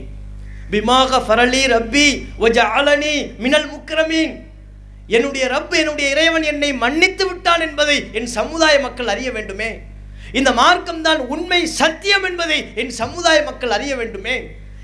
[0.71, 2.07] பிமாக ஃபரலி ரப்பி
[2.45, 4.33] ஒஜ அலனி மினல் முக்கிரமீன்
[5.15, 9.69] என்னுடைய ரப் என்னுடைய இறைவன் என்னை மன்னித்து விட்டான் என்பதை என் சமுதாய மக்கள் அறிய வேண்டுமே.
[10.39, 14.35] இந்த மார்க்கம் தான் உண்மை சத்தியம் என்பதை என் சமுதாய மக்கள் அறிய வேண்டுமே.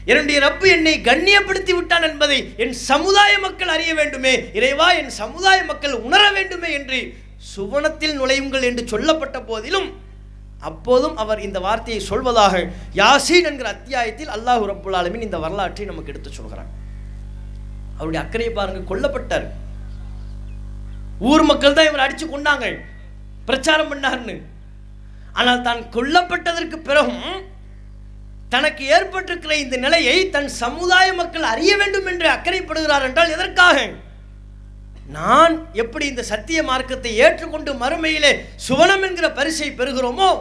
[0.10, 4.34] என்னுடைய ரப்பு என்னை கண்ணியப்படுத்தி விட்டான் என்பதை என் சமுதாய மக்கள் அறிய வேண்டுமே.
[4.60, 7.00] இறைவா என் சமுதாய மக்கள் உணர வேண்டுமே என்று
[7.54, 9.90] சுவனத்தில் நுழையுங்கள் என்று சொல்லப்பட்ட போதிலும்
[10.70, 12.56] அப்போதும் அவர் இந்த வார்த்தையை சொல்வதாக
[13.00, 16.72] யாசீன் என்கிற அத்தியாயத்தில் அல்லாஹ் ரப்புல் ஆலமின் இந்த வரலாற்றை நமக்கு எடுத்து சொல்கிறார்
[17.98, 19.48] அவருடைய அக்கறையை பாருங்கள் கொல்லப்பட்டார்.
[21.30, 22.66] ஊர் மக்கள் தான் இவர் அடிச்சு கொண்டாங்க
[23.48, 24.36] பிரச்சாரம் பண்ணார்னு.
[25.38, 27.26] ஆனால் தான் கொல்லப்பட்டதற்கு பிறகும்
[28.50, 33.78] தனக்கு ஏற்பட்டிருக்கிற இந்த நிலையை தன் சமுதாய மக்கள் அறிய வேண்டும் என்று அக்கறைப்படுகிறார் என்றால் எதற்காக?
[35.18, 38.32] நான் எப்படி இந்த சத்திய மார்க்கத்தை ஏற்றுக்கொண்டு மறுமையிலே
[38.68, 40.32] சுவனம் என்கிற பரிசை பெறுகிறோமோ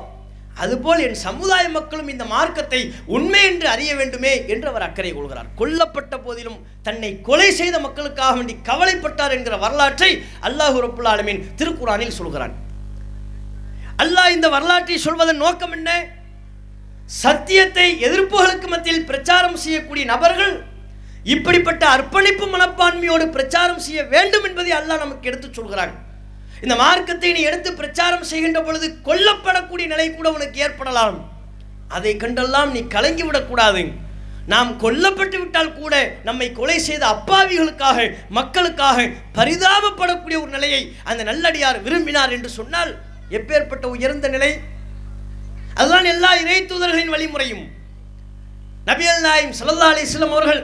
[0.62, 5.50] அதுபோல் என் சமுதாய மக்களும் இந்த மார்க்கத்தை உண்மை என்று அறிய வேண்டுமே என்று அவர் அக்கறை கொள்கிறார்.
[5.60, 10.10] கொல்லப்பட்ட போதிலும் தன்னை கொலை செய்த மக்களுக்காக வேண்டி கவலைப்பட்டார் என்கிற வரலாற்றை
[10.48, 12.54] அல்லாஹு ரப்புல் திருக்குறானில் சொல்கிறான்.
[14.04, 15.90] அல்லாஹ் இந்த வரலாற்றை சொல்வதன் நோக்கம் என்ன?
[17.08, 20.54] சத்தியத்தை எதிர்ப்புகளுக்கு மத்தியில் பிரச்சாரம் செய்யக்கூடிய நபர்கள்
[21.34, 25.92] இப்படிப்பட்ட அர்ப்பணிப்பு மனப்பான்மையோடு பிரச்சாரம் செய்ய வேண்டும் என்பதை அல்லாஹ் நமக்கு எடுத்து சொல்கிறான்.
[26.64, 31.18] இந்த மார்க்கத்தை நீ எடுத்து பிரச்சாரம் செய்கின்ற பொழுது கொல்லப்படக்கூடிய நிலை கூட உனக்கு ஏற்படலாம்.
[31.96, 33.82] அதை கண்டெல்லாம் நீ கலங்கி விடக்கூடாது.
[34.52, 35.94] நாம் கொல்லப்பட்டு விட்டால் கூட
[36.28, 42.92] நம்மை கொலை செய்த அப்பாவிகளுக்காக மக்களுக்காக பரிதாபப்படக்கூடிய ஒரு நிலையை அந்த நல்லடியார் விரும்பினார் என்று சொன்னால்
[43.38, 44.50] எப்பேற்பட்ட உயர்ந்த நிலை?
[45.80, 47.64] அதுதான் எல்லா இறை தூதர்களின் வழிமுறையும்.
[48.88, 50.62] நபியல் நாயம் சல்லா அலிஸ்லாம் அவர்கள்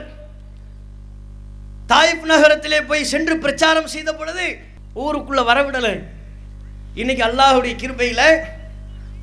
[1.91, 4.45] தாயிப் நகரத்திலே போய் சென்று பிரச்சாரம் செய்த பொழுது
[5.03, 5.95] ஊருக்குள்ள வரவிடலை.
[7.01, 8.27] இன்னைக்கு அல்லாஹுடைய கிருபையில்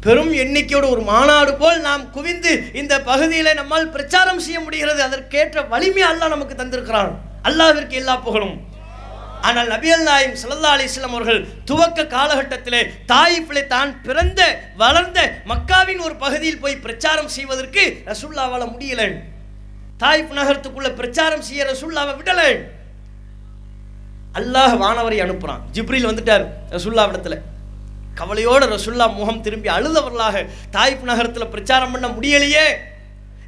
[0.04, 5.00] பெரும் எண்ணிக்கையோடு ஒரு மாநாடு போல் நாம் குவிந்து இந்த பகுதியில் நம்மால் பிரச்சாரம் செய்ய முடிகிறது.
[5.08, 7.12] அதற்கேற்ற வலிமை அல்லாஹ் நமக்கு தந்திருக்கிறான்.
[7.48, 8.56] அல்லாவிற்கு எல்லா புகழும்.
[9.48, 11.40] ஆனால் நபியல் நாயம் சல்லா அலிஸ்லாம் அவர்கள்
[11.70, 12.80] துவக்க காலகட்டத்திலே
[13.12, 14.40] தாயிப்பிலே தான் பிறந்த
[14.82, 15.20] வளர்ந்த
[15.52, 19.02] மக்காவின் ஒரு பகுதியில் போய் பிரச்சாரம் செய்வதற்கு ரசுல்லாவால் முடியல.
[20.02, 22.42] தாயிப் நகரத்துக்குள்ள பிரச்சாரம் செய்ய ரசுல்லாவை விடல.
[24.40, 25.64] அல்லாஹ் வானவரை அனுப்புறான்.
[25.74, 26.44] ஜிப்ரில் வந்துட்டார்
[26.76, 27.36] ரசுல்லா இடத்துல
[28.20, 32.66] கவலையோட ரசுல்லா முகம் திரும்பி அழுதவர்களாக தாயிப் நகரத்தில் பிரச்சாரம் பண்ண முடியலையே.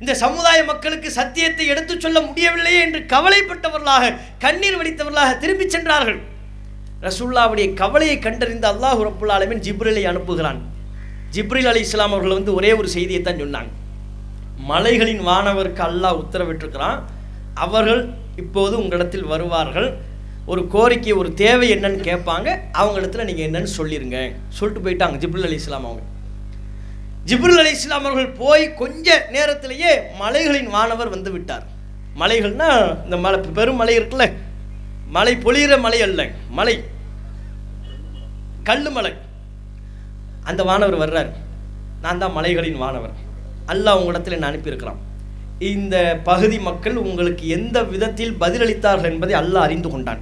[0.01, 6.19] இந்த சமுதாய மக்களுக்கு சத்தியத்தை எடுத்துச் சொல்ல முடியவில்லையே என்று கவலைப்பட்டவர்களாக கண்ணீர் வடித்தவர்களாக திரும்பிச் சென்றார்கள்.
[7.01, 10.61] ரசுல்லாவுடைய கவலையை கண்டறிந்த அல்லாஹ் ரப்புல் ஆலமீன் ஜிப்ரிலை அனுப்புகிறான்.
[11.35, 13.71] ஜிப்ரில் அலி இஸ்லாம் அவர்கள் வந்து ஒரே ஒரு செய்தியை தான் சொன்னாங்க.
[14.71, 16.99] மலைகளின் வானவருக்கு அல்லாஹ் உத்தரவிட்டிருக்கிறான்.
[17.55, 18.03] அவர்கள்
[18.37, 19.89] இப்போது உங்களிடத்தில் வருவார்கள்.
[20.47, 22.49] ஒரு கோரிக்கை ஒரு தேவை என்னன்னு கேட்பாங்க.
[22.73, 24.19] அவங்க இடத்துல நீங்கள் என்னன்னு சொல்லிருங்க.
[24.49, 26.03] சொல்லிட்டு போயிட்டாங்க ஜிப்ரில் அலி இஸ்லாம் அவங்க.
[27.27, 31.67] ஜிப்ரில் அலி இஸ்லாம் அவர்கள் போய் கொஞ்ச நேரத்திலேயே மலைகளின் வானவர் வந்து விட்டார்.
[32.19, 34.33] மலைகள்னா இந்த மலை பெரும் மலை இருக்குல்ல?
[35.09, 36.85] மலை பொழிகிற மலை அல்ல மலை.
[38.63, 39.13] கல்லு மலை.
[40.45, 41.31] அந்த வானவர் வர்றார்.
[42.03, 43.11] நான் தான் மலைகளின் வானவர்.
[43.69, 44.97] அல்லாஹ் உங்களிடத்தில் நான் அனுப்பியிருக்கிறான்.
[45.59, 50.21] இந்த பகுதி மக்கள் உங்களுக்கு எந்த விதத்தில் பதிலளித்தார்கள் என்பதை அல்லாஹ் அறிந்து கொண்டான்.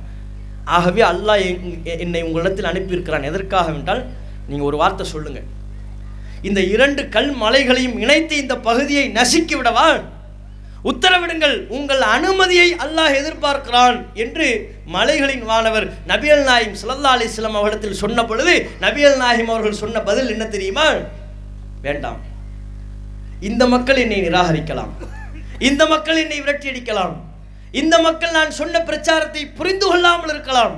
[0.65, 3.25] ஆகவே அல்லாஹ் எங்- என்னை உங்களிடத்தில் அனுப்பியிருக்கிறான்.
[3.25, 4.07] எதற்காக என்றால்
[4.49, 5.61] நீங்கள் ஒரு வார்த்தை சொல்லுங்கள்
[6.49, 9.87] இந்த இரண்டு கல் மலைகளையும் இணைத்து இந்த பகுதியை நசுக்கி விடவா?
[10.91, 14.47] உத்தரவிடுங்கள் உங்கள் அனுமதியை அல்லாஹ் எதிர்பார்க்கிறான் என்று
[14.95, 20.45] மலைகளின் வானவர் நபியல் நாயிம் ஸல்லல்லாஹு அலிஸ்லாம் அவரிடத்தில் சொன்ன பொழுது நபியல் நாயிம் அவர்கள் சொன்ன பதில் என்ன
[20.55, 20.87] தெரியுமா?
[21.87, 22.21] வேண்டாம்.
[23.49, 24.93] இந்த மக்கள் என்னை நிராகரிக்கலாம்.
[25.69, 27.15] இந்த மக்கள் என்னை விரட்டி அடிக்கலாம்
[27.81, 30.75] இந்த மக்கள் நான் சொன்ன பிரச்சாரத்தை புரிந்து கொள்ளாமல் இருக்கலாம்.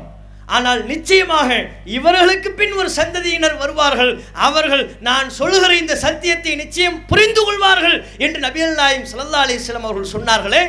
[0.47, 1.51] ஆனால் நிச்சயமாக
[1.97, 4.13] இவர்களுக்கு பின் ஒரு சந்ததியினர் வருவார்கள்.
[4.47, 10.63] அவர்கள் நான் சொல்லுகிற இந்த சத்தியத்தை நிச்சயம் புரிந்து கொள்வார்கள் என்று நபியல் நாயம் சல்லா அலைஹி அவர்கள் சொன்னார்களே.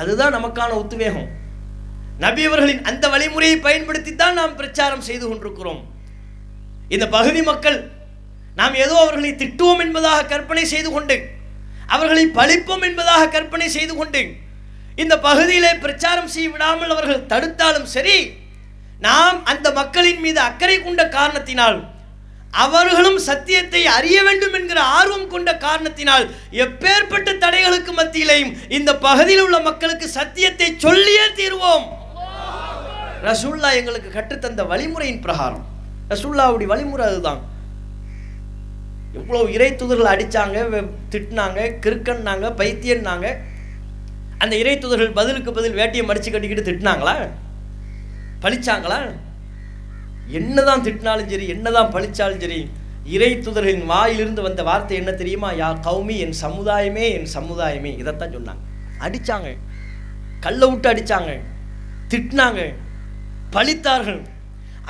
[0.00, 1.28] அதுதான் நமக்கான உத்வேகம்.
[2.24, 5.82] நபி அவர்களின் அந்த வழிமுறையை பயன்படுத்தி தான் நாம் பிரச்சாரம் செய்து கொண்டிருக்கிறோம்.
[6.94, 7.78] இந்த பகுதி மக்கள்
[8.60, 11.16] நாம் ஏதோ அவர்களை திட்டுவோம் என்பதாக கற்பனை செய்து கொண்டு
[11.94, 14.30] அவர்களை பழிப்போம் என்பதாக கற்பனை செய்து கொண்டேன்
[15.02, 18.18] இந்த பகுதியிலே பிரச்சாரம் செய்ய விடாமல் அவர்கள் தடுத்தாலும் சரி
[19.06, 21.78] நாம் அந்த மக்களின் மீது அக்கறை கொண்ட காரணத்தினால்
[22.62, 26.24] அவர்களும் சத்தியத்தை அறிய வேண்டும் என்கிற ஆர்வம் கொண்ட காரணத்தினால்
[26.64, 31.84] எப்பேற்பட்ட தடைகளுக்கு மத்தியிலையும் இந்த பகுதியில் உள்ள மக்களுக்கு சத்தியத்தை சொல்லியே தீர்வோம்.
[33.28, 35.66] ரசூல்லா எங்களுக்கு கற்றுத்தந்த வழிமுறையின் பிரகாரம்.
[36.12, 37.42] ரசூல்லாவுடைய வழிமுறை அதுதான்.
[39.18, 40.56] எவ்வளோ இறை துதர்கள் அடித்தாங்க
[41.12, 43.28] திட்டினாங்க கிறுக்கன்னாங்க பைத்தியன்னாங்க
[44.38, 47.14] அந்த இறை தூதர்கள் பதிலுக்கு பதில் வேட்டியை மடிச்சு கட்டிக்கிட்டு திட்டினாங்களா?
[48.42, 48.98] பழிச்சாங்களா?
[50.28, 52.60] என்னதான் திட்டினாலும் சரி என்னதான் பழிச்சாலும் சரி
[53.04, 55.50] இறை தூதர்களின் வாயிலிருந்து வந்த வார்த்தை என்ன தெரியுமா?
[55.52, 57.98] யா கௌமி என் சமுதாயமே என் சமுதாயமே.
[57.98, 58.62] இதைத்தான் சொன்னாங்க.
[58.98, 59.50] அடித்தாங்க
[60.40, 61.30] கல்லை விட்டு அடித்தாங்க
[62.08, 62.62] திட்டினாங்க.
[63.54, 64.22] பழித்தார்கள்.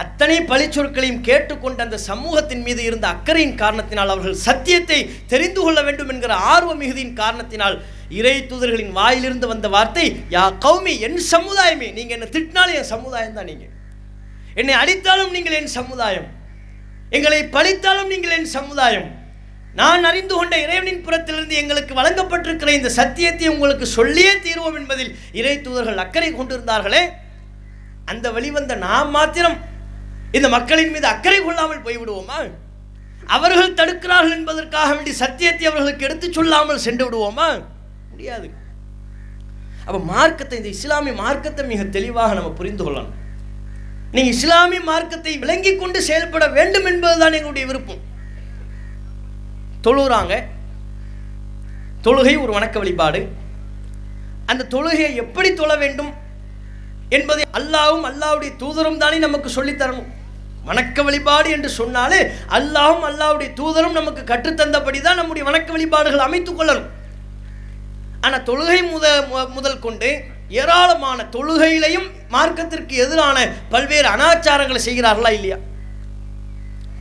[0.03, 6.35] அத்தனை பழிச்சொற்களையும் கேட்டுக்கொண்ட அந்த சமூகத்தின் மீது இருந்த அக்கறையின் காரணத்தினால் அவர்கள் சத்தியத்தை தெரிந்து கொள்ள வேண்டும் என்கிற
[6.35, 7.77] ஆர்வ மிகுதியின் காரணத்தினால்
[8.19, 13.51] இறை தூதர்களின் வாயிலிருந்து வந்த வார்த்தை யா கௌமி என் சமுதாயமே நீங்க என்ன திட்டினாலும் என் சமுதாயம் தான்
[13.51, 13.67] நீங்க.
[14.61, 16.29] என்னை அடித்தாலும் நீங்கள் என் சமுதாயம்.
[17.17, 19.09] எங்களை பழித்தாலும் நீங்கள் என் சமுதாயம்.
[19.81, 26.03] நான் அறிந்து கொண்ட இறைவனின் புறத்திலிருந்து எங்களுக்கு வழங்கப்பட்டிருக்கிற இந்த சத்தியத்தை உங்களுக்கு சொல்லியே தீர்வோம் என்பதில் இறை தூதர்கள்
[26.05, 27.03] அக்கறை கொண்டிருந்தார்களே.
[28.13, 29.59] அந்த வழிவந்த நாம் மாத்திரம்
[30.37, 32.39] இந்த மக்களின் மீது அக்கறை கொள்ளாமல் போய்விடுவோமா?
[33.37, 37.49] அவர்கள் தடுக்கிறார்கள் என்பதற்காக வேண்டி சத்தியத்தை அவர்களுக்கு எடுத்துச் சொல்லாமல் சென்று விடுவோமா?
[38.17, 38.49] முடியாது.
[39.87, 43.15] அப்ப மார்க்கத்தை இந்த இஸ்லாமிய மார்க்கத்தை மிக தெளிவாக நம்ம புரிந்து கொள்ளணும்.
[44.13, 48.03] நீ இஸ்லாமிய மார்க்கத்தை விளங்கி கொண்டு செயல்பட வேண்டும் என்பதுதான் எங்களுடைய விருப்பம்.
[49.87, 50.35] தொழுகிறாங்க.
[52.07, 53.21] தொழுகை ஒரு வணக்க வழிபாடு.
[54.51, 56.13] அந்த தொழுகையை எப்படி தொழ வேண்டும்
[57.17, 60.11] என்பதை அல்லாவும் அல்லாவுடைய தூதரும் தானே நமக்கு சொல்லித்தரணும்
[60.69, 62.21] வணக்க வழிபாடு என்று சொன்னாலே
[62.59, 66.89] அல்லாவும் அல்லாவுடைய தூதரும் நமக்கு கற்றுத்தந்தபடி தான் நம்முடைய வணக்க வழிபாடுகள் அமைத்துக் கொள்ளணும்.
[68.25, 69.07] ஆனால் தொழுகை முத
[69.57, 70.11] முதல் கொண்டு
[70.61, 73.37] ஏராளமான தொழுகையிலையும் மார்க்கத்திற்கு எதிரான
[73.73, 75.59] பல்வேறு அனாச்சாரங்களை செய்கிறார்களா இல்லையா?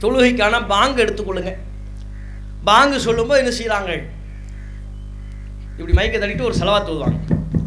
[0.02, 1.52] தொழுகைக்கான பாங்கு எடுத்துக்கொள்ளுங்க
[2.70, 3.92] பாங்கு சொல்லும்போது என்ன செய்கிறாங்க
[5.78, 7.20] இப்படி மைக்கை தட்டிட்டு ஒரு செலவாத்து ஓதுவாங்க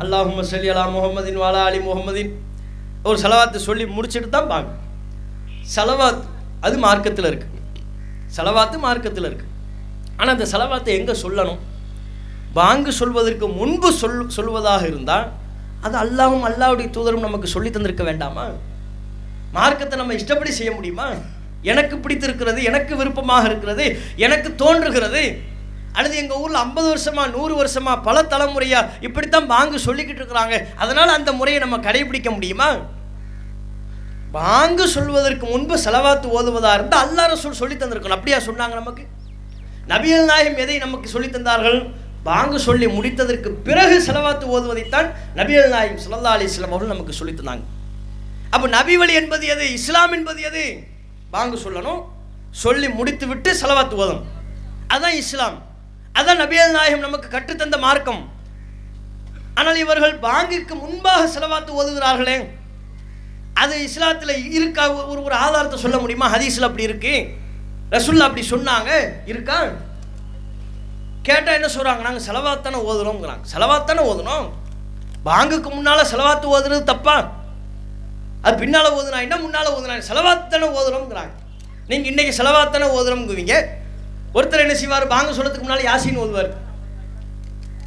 [0.03, 2.31] அல்லாஹும் சலி அலா முகமதின் வாலா அலி முகமதின்
[3.05, 4.73] ஒரு செலவாத்து சொல்லி முடிச்சிட்டு தான் பாங்கு.
[5.75, 6.23] செலவாத்
[6.67, 7.57] அது மார்க்கத்தில் இருக்குது
[8.37, 9.53] செலவாத்து மார்க்கத்தில் இருக்குது
[10.19, 11.61] ஆனால் அந்த செலவாத்தை எங்கே சொல்லணும்?
[12.53, 15.31] பாங்கு சொல்வதற்கு முன்பு சொல் சொல்வதாக இருந்தால்
[15.81, 18.47] அது அல்லாவும் அல்லாவுடைய தூதரும் நமக்கு சொல்லி தந்திருக்க வேண்டாமா?
[19.53, 21.11] மார்க்கத்தை நம்ம இஷ்டப்படி செய்ய முடியுமா?
[21.63, 25.39] எனக்கு பிடித்திருக்கிறது எனக்கு விருப்பமாக இருக்கிறது எனக்கு தோன்றுகிறது.
[25.93, 30.75] அல்லது எங்கள் ஊரில் ஐம்பது வருஷமா நூறு வருஷமா பல தலைமுறையா இப்படித்தான் பாங்கு சொல்லிக்கிட்டு இருக்கிறாங்க.
[30.75, 32.77] அதனால் அந்த முறையை நம்ம கடைபிடிக்க முடியுமா?
[34.33, 38.19] பாங்கு சொல்வதற்கு முன்பு செலவாத்து ஓதுவதாக இருந்தால் அல்லா ரசூல் சொல்லி தந்திருக்கணும்.
[38.19, 39.05] அப்படியா சொன்னாங்க நமக்கு?
[39.89, 41.91] நபியல் நாயகம் எதை நமக்கு சொல்லி தந்தார்கள்?
[42.25, 47.63] பாங்கு சொல்லி முடித்ததற்கு பிறகு செலவாத்து ஓதுவதைத்தான் நபிகள் நாயகம் சுல்லா அலி இஸ்லாம் அவர்கள் நமக்கு சொல்லி தந்தாங்க.
[48.51, 49.73] அப்போ நபி வழி என்பது எது?
[49.73, 50.85] இஸ்லாம் என்பது எது?
[51.31, 52.05] பாங்கு சொல்லணும்.
[52.51, 54.23] சொல்லி முடித்து விட்டு செலவாத்து ஓதணும்.
[54.89, 55.63] அதுதான் இஸ்லாம்.
[56.15, 58.31] அதான் நபியல் நாயகம் நமக்கு கற்றுத்தந்த மார்க்கம்.
[59.55, 62.49] ஆனால் இவர்கள் பாங்கிற்கு முன்பாக செலவாத்து ஓதுகிறார்களே.
[63.55, 64.91] அது இஸ்லாத்தில் இருக்கா?
[64.93, 66.35] ஒரு ஒரு ஆதாரத்தை சொல்ல முடியுமா?
[66.35, 67.29] ஹதீஸில் அப்படி இருக்கு.
[67.91, 69.09] ரசுல்லா அப்படி சொன்னாங்க.
[69.27, 69.71] இருக்கா?
[71.29, 74.47] கேட்டால் என்ன சொல்கிறாங்க நாங்கள் செலவாத்தானே ஓதுறோங்கிறாங்க செலவாத்தானே ஓதுனோம்
[75.29, 77.17] பாங்குக்கு முன்னால் செலவாத்து ஓதுறது தப்பா?
[78.47, 79.95] அது பின்னால் ஓதுனா என்ன முன்னால் ஓதுனா?
[80.11, 81.35] செலவாத்தானே ஓதுறோங்கிறாங்க
[81.91, 83.55] நீங்கள் இன்றைக்கி செலவாத்தானே ஓதுறோங்குவீங்க
[84.37, 85.07] ஒருத்தர் என்ன செய்வார்?
[85.13, 86.51] பாங்கு சொல்லத்துக்கு முன்னால் யாசின்னு ஓதுவார்.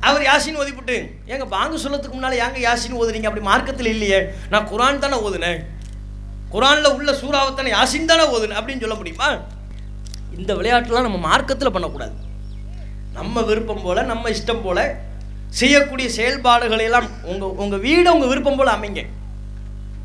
[0.10, 0.96] அவர் யாசின் ஓதிப்புட்டு
[1.32, 3.28] ஏங்க பாங்கு சொல்லத்துக்கு முன்னால் ஏங்க யாசின் ஓதுறீங்க?
[3.30, 4.20] அப்படி மார்க்கத்தில் இல்லையே.
[4.50, 5.60] நான் குரான் தானே ஓதுனேன்.
[6.54, 8.60] குரானில் உள்ள சூறாவை தானே யாசின் தானே ஓதுனேன்.
[8.62, 9.30] அப்படின்னு சொல்ல முடியுமா?
[10.38, 12.16] இந்த விளையாட்டுலாம் நம்ம மார்க்கத்தில் பண்ணக்கூடாது.
[13.14, 14.84] நம்ம விருப்பம் போல் நம்ம இஷ்டம் போல்
[15.50, 19.06] செய்யக்கூடிய செயல்பாடுகளை எல்லாம் உங்கள் உங்கள் வீடை உங்கள் விருப்பம் போல் அமைங்க.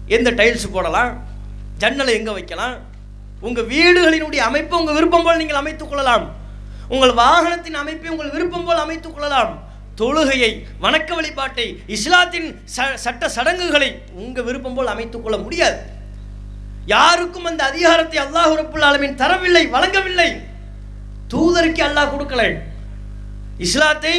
[0.06, 1.24] எந்த டைல்ஸ் போடலாம்
[1.78, 2.76] ஜன்னலை எங்கே வைக்கலாம்
[3.40, 6.34] உங்கள் வீடுகளினுடைய அமைப்பை உங்கள் விருப்பம் போல் நீங்கள் அமைத்துக் கொள்ளலாம்.
[6.88, 9.64] உங்கள் வாகனத்தின் அமைப்பை உங்கள் விருப்பம் போல் அமைத்துக் கொள்ளலாம்.
[9.96, 15.78] தொழுகையை வணக்க வழிபாட்டை இஸ்லாத்தின் ச சட்ட சடங்குகளை உங்கள் விருப்பம் போல் அமைத்துக் கொள்ள முடியாது.
[16.86, 20.40] யாருக்கும் அந்த அதிகாரத்தை அல்லாஹ் ரப்புல் அளவின் தரவில்லை வழங்கவில்லை.
[21.30, 22.50] தூதருக்கு அல்லாஹ் கொடுக்கலை.
[23.64, 24.14] இஸ்லாத்தை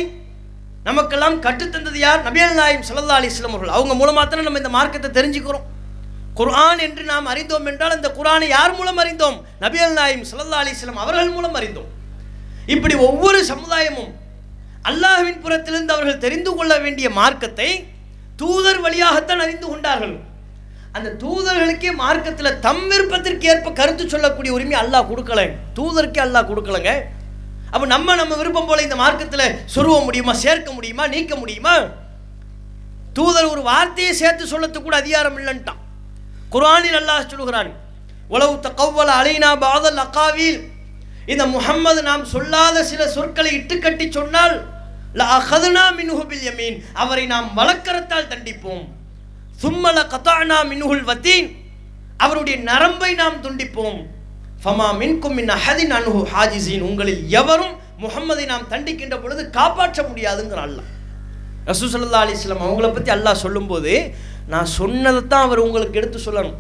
[0.88, 2.22] நமக்கெல்லாம் கற்றுத்தந்தது யார்?
[2.28, 3.74] நபியல் நாயம் சல்லா அலிஸ்லாம் அவர்கள்.
[3.78, 5.66] அவங்க மூலமாக தானே நம்ம இந்த மார்க்கத்தை தெரிஞ்சுக்கிறோம்.
[6.40, 9.38] குர்ஆன் என்று நாம் அறிந்தோம் என்றால் அந்த குரானை யார் மூலம் அறிந்தோம்?
[9.64, 11.90] நபியல் நாயம் சல்லா அலிஸ்லாம் அவர்கள் மூலம் அறிந்தோம்.
[12.76, 14.14] இப்படி ஒவ்வொரு சமுதாயமும்
[14.90, 17.70] அல்லாஹ்வின் புறத்திலிருந்து அவர்கள் தெரிந்து கொள்ள வேண்டிய மார்க்கத்தை
[18.42, 20.16] தூதர் வழியாகத்தான் அறிந்து கொண்டார்கள்.
[20.98, 25.42] அந்த தூதர்களுக்கே மார்க்கத்தில் தம் விருப்பத்திற்கு ஏற்ப கருத்து சொல்லக்கூடிய உரிமை அல்லாஹ் கொடுக்கல.
[25.78, 26.92] தூதருக்கே அல்லாஹ் கொடுக்கலங்க.
[27.72, 31.76] அப்போ நம்ம நம்ம விருப்பம் போல இந்த மார்க்கத்தில் சொருவ முடியுமா சேர்க்க முடியுமா நீக்க முடியுமா?
[33.14, 35.82] தூதர் ஒரு வார்த்தையை சேர்த்து சொல்லத்துக்கு அதிகாரம் இல்லைன்ட்டான்.
[36.54, 37.72] குரானில் அல்லாஹ் சொல்லுகிறான்
[38.30, 40.60] உளவு தகவல் அலைனா பாதல் அக்காவில்
[41.34, 44.56] இந்த முகம்மது நாம் சொல்லாத சில சொற்களை இட்டுக்கட்டி சொன்னால்
[45.20, 46.78] லஹதுனா மின்ஹுபில் யமீன்.
[46.94, 48.84] அவரை நாம் வழக்கரத்தால் தண்டிப்போம்.
[49.62, 51.48] சும்மல கதானா மின்ஹுல் வத்தீன்
[52.18, 54.00] அவருடைய நரம்பை நாம் துண்டிப்போம்.
[54.64, 56.86] ஃபமா மின்கும் மின் அஹதின் அனுகு ஹாஜிசின்.
[56.90, 60.88] உங்களில் எவரும் முகம்மதை நாம் தண்டிக்கின்ற பொழுது காப்பாற்ற முடியாதுங்கிற அல்லாஹ்.
[61.70, 63.94] ரசூசல்லா அலிஸ்லாம் அவங்கள பற்றி அல்லாஹ் சொல்லும்போது
[64.54, 66.58] நான் சொன்னதை தான் அவர் உங்களுக்கு எடுத்து சொல்லணும்.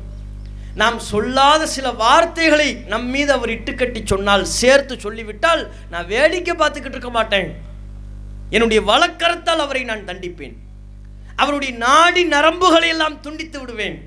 [0.81, 5.61] நாம் சொல்லாத சில வார்த்தைகளை நம் மீது அவர் இட்டுக்கட்டி சொன்னால் சேர்த்து சொல்லிவிட்டால்
[5.93, 7.47] நான் வேடிக்கை பார்த்துக்கிட்டு இருக்க மாட்டேன்.
[8.55, 10.55] என்னுடைய வழக்கரத்தால் அவரை நான் தண்டிப்பேன்.
[11.43, 13.97] அவருடைய நாடி நரம்புகளை எல்லாம் துண்டித்து விடுவேன்.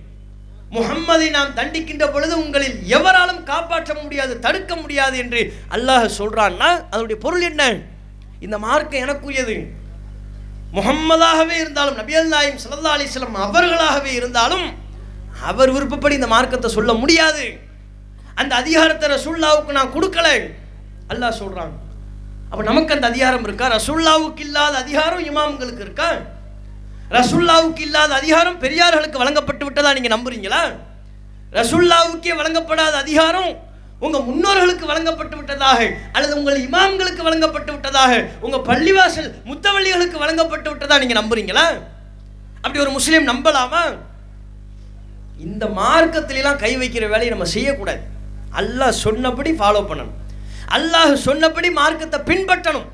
[0.74, 5.40] முகம்மதை நாம் தண்டிக்கின்ற பொழுது உங்களில் எவராலும் காப்பாற்ற முடியாது தடுக்க முடியாது என்று
[5.76, 7.62] அல்லாஹ் சொல்கிறான்னா அதனுடைய பொருள் என்ன?
[8.46, 9.56] இந்த மார்க்கம் எனக்குரியது.
[10.76, 14.66] முகம்மதாகவே இருந்தாலும் நபியல் நாயும் சல்லா அலிஸ்லாம் அவர்களாகவே இருந்தாலும்
[15.50, 17.44] அவர் விருப்பப்படி இந்த மார்க்கத்தை சொல்ல முடியாது.
[18.40, 20.28] அந்த அதிகாரத்தை ரசூல்லாவுக்கு நான் கொடுக்கல.
[21.12, 21.72] அல்லாஹ் சொல்கிறான்
[22.50, 23.66] அப்போ நமக்கு அந்த அதிகாரம் இருக்கா?
[23.78, 26.08] ரசூல்லாவுக்கு இல்லாத அதிகாரம் இமாம்களுக்கு இருக்கா?
[27.16, 30.60] ரசுல்லாவுக்கு இல்லாத அதிகாரம் பெரியார்களுக்கு வழங்கப்பட்டு விட்டதா நீங்க நம்புறீங்களா?
[31.56, 33.50] ரசுல்லாவுக்கே வழங்கப்படாத அதிகாரம்
[34.06, 35.80] உங்க முன்னோர்களுக்கு வழங்கப்பட்டு விட்டதாக
[36.14, 38.12] அல்லது உங்கள் இமாம்களுக்கு வழங்கப்பட்டு விட்டதாக
[38.46, 41.66] உங்க பள்ளிவாசல் முத்தவள்ளிகளுக்கு வழங்கப்பட்டு விட்டதா நீங்க நம்புறீங்களா?
[42.62, 43.82] அப்படி ஒரு முஸ்லீம் நம்பலாமா?
[45.48, 48.02] இந்த மார்க்கத்திலாம் கை வைக்கிற வேலையை நம்ம செய்யக்கூடாது.
[48.60, 50.16] அல்லாஹ் சொன்னபடி ஃபாலோ பண்ணணும்.
[50.76, 52.88] அல்லாஹ் சொன்னபடி மார்க்கத்தை பின்பற்றணும்.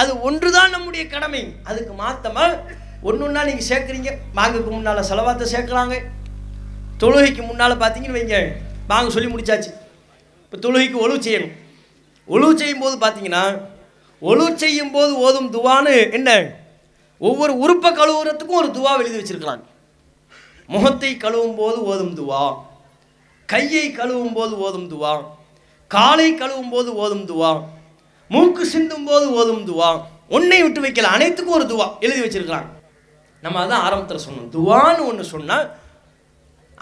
[0.00, 1.42] அது ஒன்றுதான் நம்முடைய கடமை.
[1.70, 4.10] அதுக்கு மாத்தமாக ஒன்று ஒன்றா நீங்கள் சேர்க்குறீங்க.
[4.36, 5.96] மாங்குக்கு முன்னால் செலவாத்தை சேர்க்குறாங்க
[7.00, 8.38] தொழுகைக்கு முன்னால் பார்த்தீங்கன்னு வைங்க.
[8.90, 9.70] மாங்கு சொல்லி முடிச்சாச்சு.
[10.44, 11.54] இப்போ தொழுகைக்கு ஒழு செய்யணும்.
[12.28, 13.44] ஒழு செய்யும் போது பார்த்தீங்கன்னா
[14.22, 16.30] ஒழு செய்யும் போது ஓதும் துவான்னு என்ன?
[17.18, 19.62] ஒவ்வொரு உறுப்பை கழுவுறதுக்கும் ஒரு துவா எழுதி வச்சிருக்கலாம்
[20.68, 22.56] முகத்தை கழுவும் போது ஓதும் துவா.
[23.46, 25.24] கையை கழுவும் போது ஓதும் துவா.
[25.88, 27.64] காலை கழுவும் போது ஓதும் துவா.
[28.28, 30.02] மூக்கு சிந்தும் போது ஓதும் துவா.
[30.28, 31.12] ஒன்றை விட்டு வைக்கல.
[31.16, 32.68] அனைத்துக்கும் ஒரு துவா எழுதி வச்சிருக்கிறாங்க.
[33.44, 34.48] நம்ம அதான் ஆரம்பத்தில் சொன்னோம்.
[34.56, 35.66] துவான்னு ஒன்று சொன்னால்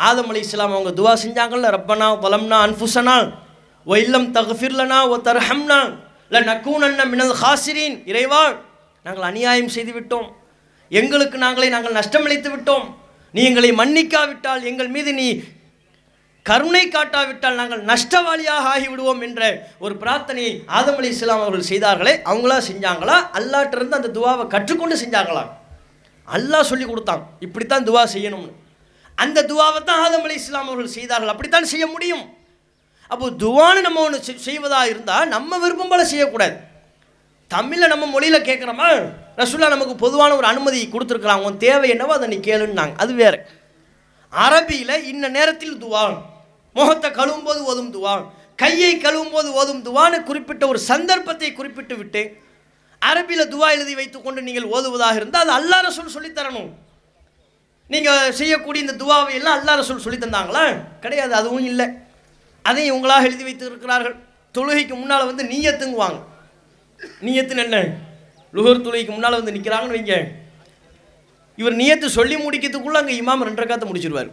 [0.08, 3.16] ஆதம் அலி இஸ்லாம் அவங்க துவா செஞ்சாங்கல்ல ரப்பனா வலம்னா அன்ஃபுசனா
[3.86, 5.80] ஓ இல்லம் தகஃபிர்லனா ஓ தர்ஹம்னா
[6.28, 7.96] இல்லை நக்கூனன்ன மினல் ஹாசிரீன்.
[8.10, 8.42] இறைவா
[9.06, 10.28] நாங்கள் அநியாயம் செய்து விட்டோம்
[11.00, 12.86] எங்களுக்கு நாங்களே நாங்கள் நஷ்டமளித்து விட்டோம்.
[13.34, 15.28] நீ எங்களை மன்னிக்காவிட்டால் எங்கள் மீது நீ
[16.46, 19.42] கருணை காட்டாவிட்டால் நாங்கள் நஷ்டவாளியாக ஆகிவிடுவோம் என்ற
[19.84, 23.16] ஒரு பிரார்த்தனையை ஆதம் அலி இஸ்லாம் அவர்கள் செய்தார்களே அவங்களா செஞ்சாங்களா?
[23.38, 25.44] அல்லாட்டிருந்து அந்த துவாவை கற்றுக்கொண்டு செஞ்சாங்களா
[26.28, 27.22] அல்லாஹ் சொல்லி கொடுத்தான்.
[27.40, 28.52] இப்படித்தான் துவா செய்யணும்னு.
[29.18, 31.32] அந்த துவாவை தான் ஆதம் அலி இஸ்லாம் அவர்கள் செய்தார்கள்.
[31.32, 32.24] அப்படித்தான் செய்ய முடியும்.
[33.10, 36.56] அப்போ துவான்னு நம்ம ஒன்று செய்வதாக இருந்தால் நம்ம விருப்பம் போல செய்யக்கூடாது.
[37.48, 38.88] தமிழில் நம்ம மொழியில் கேட்குறோமா
[39.40, 42.94] ரசுல்லா நமக்கு பொதுவான ஒரு அனுமதி கொடுத்துருக்குறாங்க உன் தேவை என்னவோ அதை நீ கேளுன்னாங்க.
[42.96, 43.38] அது வேறு.
[44.32, 46.04] அரபியில் இன்ன நேரத்தில் துவா.
[46.76, 48.14] முகத்தை கழுவும் போது ஓதும் துவா.
[48.56, 52.22] கையை கழுவும் போது ஓதும் துவான்னு குறிப்பிட்ட ஒரு சந்தர்ப்பத்தை குறிப்பிட்டு விட்டு
[53.10, 56.70] அரபியில் துவா எழுதி வைத்துக்கொண்டு நீங்கள் ஓதுவதாக இருந்தால் அது அல்லா ரசூல் சொல்லித் தரணும்
[57.90, 60.62] நீங்கள் செய்யக்கூடிய இந்த துவாவை எல்லாம் அல்லா ரசூல் சொல்லி தந்தாங்களா
[61.04, 61.86] கிடையாது அதுவும் இல்லை.
[62.64, 64.14] அதையும் இவங்களாக எழுதி வைத்து இருக்கிறார்கள்
[64.54, 66.20] தொழுகைக்கு முன்னால் வந்து நீயத்துங்குவாங்க
[67.26, 67.78] நீயத்துன்னு என்ன?
[68.54, 70.16] லுகர் தொழுகைக்கு முன்னால் வந்து நிற்கிறாங்கன்னு வைங்க.
[71.60, 74.30] இவர் நியத்து சொல்லி முடிக்கிறதுக்குள்ளே அங்கே இமாம் ரெண்டு ரக்காத்தை முடிச்சிருவார்.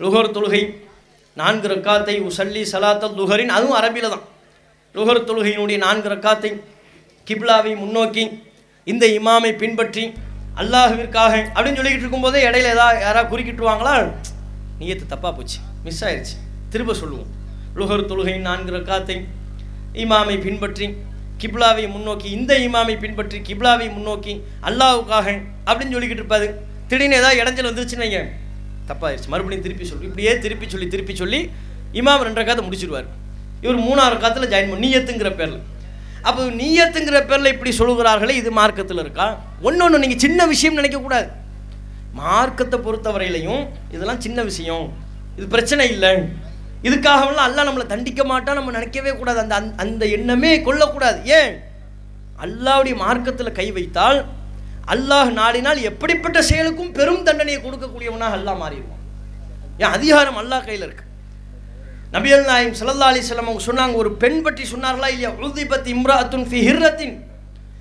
[0.00, 0.62] லுகர் தொழுகை
[1.40, 4.24] நான்கு ரக்காத்தை உசல்லி சலாத்தல் லுகரின் அதுவும் அரபியில் தான்.
[4.94, 6.50] லுகர் தொழுகையினுடைய நான்கு ரக்காத்தை
[7.28, 8.24] கிப்லாவை முன்னோக்கி
[8.92, 10.04] இந்த இமாமை பின்பற்றி
[10.60, 13.94] அல்லாஹுவிற்காக அப்படின்னு சொல்லிக்கிட்டு இருக்கும்போதே இடையில ஏதாவது யாராவது குறுக்கிட்டுருவாங்களா?
[14.78, 15.58] நீயத்து தப்பாக போச்சு.
[15.84, 16.36] மிஸ் ஆயிடுச்சு
[16.72, 17.30] திரும்ப சொல்லுவோம்.
[17.78, 19.16] லுகர் தொழுகை நான்கு ரக்காத்தை
[20.02, 20.86] இமாமை பின்பற்றி
[21.42, 24.34] கிப்லாவை முன்னோக்கி இந்த இமாமை பின்பற்றி கிப்லாவை முன்னோக்கி
[24.68, 25.28] அல்லாவுக்காக
[25.68, 26.48] அப்படின்னு சொல்லிக்கிட்டு இருப்பாது
[26.90, 28.20] திடீர்னு ஏதாவது இடைஞ்சல் வந்துருச்சுன்னு வைங்க.
[28.90, 29.28] தப்பாயிருச்சு.
[29.32, 30.06] மறுபடியும் திருப்பி சொல்லி.
[30.08, 31.40] இப்படியே திருப்பி சொல்லி திருப்பி சொல்லி
[32.00, 33.08] இமாம் ரெண்டரை ரக்காத்தை முடிச்சிடுவார்
[33.64, 35.60] இவர் மூணாறு காத்தில் ஜாயின் பண்ணி நீயத்துங்கிற பேரில்.
[36.22, 39.40] அப்போ நீயத்துங்கிற பேரில் இப்படி சொல்லுகிறார்களே இது மார்க்கத்தில் இருக்கா?
[39.62, 41.28] ஒன்று ஒன்று நீங்கள் சின்ன விஷயம் நினைக்கக்கூடாது
[42.12, 44.92] மார்க்கத்தை பொறுத்தவரையிலையும் இதெல்லாம் சின்ன விஷயம்.
[45.36, 46.10] இது பிரச்சனை இல்லை.
[46.82, 49.38] இதுக்காகவெல்லாம் அல்லாஹ் நம்மளை தண்டிக்க மாட்டான் நம்ம நினைக்கவே கூடாது.
[49.38, 51.62] அந்த அந்த- அந்த எண்ணமே கொள்ளக்கூடாது ஏன்?
[52.42, 54.24] அல்லாவுடைய மார்க்கத்தில் கை வைத்தால்
[54.86, 59.00] அல்லாஹ் நாடினால் எப்படிப்பட்ட செயலுக்கும் பெரும் தண்டனையை கொடுக்கக்கூடியவனாக அல்லாஹ் மாறிடுவான்.
[59.78, 61.04] ஏன் அதிகாரம் அல்லாஹ் கையில் இருக்கு.
[62.14, 65.30] நபியல் நாயம் சல்லா அலைஹி அவங்க சொன்னாங்க ஒரு பெண் பற்றி சொன்னார்களா இல்லையா?
[65.40, 67.14] உல்திபத் இம்ராத்துன் ஃபி ஹிர்ரத்தின்.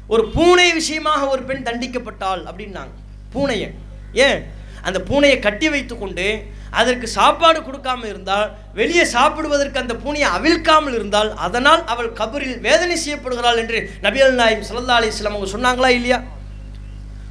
[0.07, 2.93] ஒரு பூனை விஷயமாக ஒரு பெண் தண்டிக்கப்பட்டாள் அப்படின்னாங்க.
[3.33, 3.69] பூனையை.
[4.13, 4.39] ஏன்?
[4.87, 6.25] அந்த பூனையை கட்டி வைத்துக்கொண்டு
[6.79, 13.59] அதற்கு சாப்பாடு கொடுக்காமல் இருந்தால் வெளியே சாப்பிடுவதற்கு அந்த பூனையை அவிழ்க்காமல் இருந்தால் அதனால் அவள் கபரில் வேதனை செய்யப்படுகிறாள்
[13.63, 16.19] என்று நபியல் நாயம் சல்லா அலைஹி அவங்க சொன்னாங்களா இல்லையா?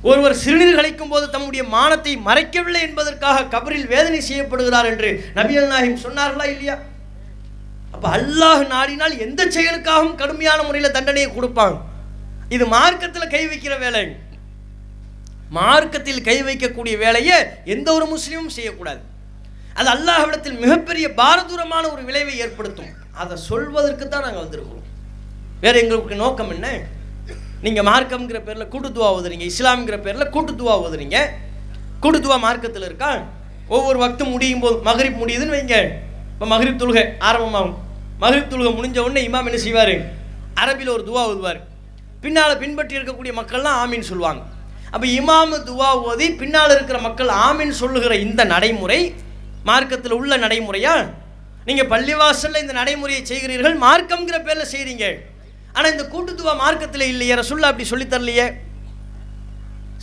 [0.02, 6.46] ஒருவர் சிறுநீர் கழிக்கும் போது தம்முடைய மானத்தை மறைக்கவில்லை என்பதற்காக கபரில் வேதனை செய்யப்படுகிறார் என்று நபியல் நாயிம் சொன்னார்களா
[6.54, 6.76] இல்லையா?
[7.94, 11.76] அப்போ அல்லாஹ் நாடினால் எந்த செயலுக்காகவும் கடுமையான முறையில் தண்டனையை கொடுப்பான்?
[12.54, 14.04] இது மார்க்கத்தில் கை வைக்கிற வேலை.
[15.58, 17.36] மார்க்கத்தில் கை வைக்கக்கூடிய வேலையை
[17.74, 19.00] எந்த ஒரு முஸ்லீமும் செய்யக்கூடாது.
[19.78, 22.92] அது அல்லாஹ்விடத்தில் மிகப்பெரிய பாரதூரமான ஒரு விளைவை ஏற்படுத்தும்.
[23.22, 24.86] அதை சொல்வதற்கு தான் நாங்கள் வந்திருக்கிறோம்.
[25.64, 26.68] வேறு எங்களுக்கு நோக்கம் என்ன?
[27.64, 31.18] நீங்கள் மார்க்கம்ங்கிற பேரில் கூட்டுத்துவா ஓதுறீங்க இஸ்லாம்ங்கிற பேரில் கூட்டுத்துவா ஓதுறீங்க.
[32.02, 33.10] கூட்டுத்துவா மார்க்கத்தில் இருக்கா?
[33.76, 35.78] ஒவ்வொரு வக்தும் முடியும் போது மகரிப் முடியுதுன்னு வைங்க.
[36.40, 37.74] இப்போ மகரிப் தொழுகை ஆரம்பமாகும்.
[38.20, 39.90] மகரிப் தொழுகை முடிஞ்ச உடனே இமாம் என்ன செய்வார்?
[40.62, 41.58] அரபியில் ஒரு துவா ஓதுவார்.
[42.22, 44.40] பின்னால் பின்பற்றி இருக்கக்கூடிய மக்கள்லாம் ஆமின்னு சொல்லுவாங்க.
[44.92, 48.98] அப்போ இமாமு துவா ஓதி பின்னால் இருக்கிற மக்கள் ஆமீன் சொல்லுகிற இந்த நடைமுறை
[49.70, 50.94] மார்க்கத்தில் உள்ள நடைமுறையா?
[51.68, 55.06] நீங்கள் பள்ளிவாசலில் இந்த நடைமுறையை செய்கிறீர்கள் மார்க்கம்ங்கிற பேரில் செய்கிறீங்க
[55.76, 58.48] ஆனால் இந்த கூட்டுத்துவா மார்க்கத்தில் இல்லையே ரசுல்லா அப்படி சொல்லித்தரலையே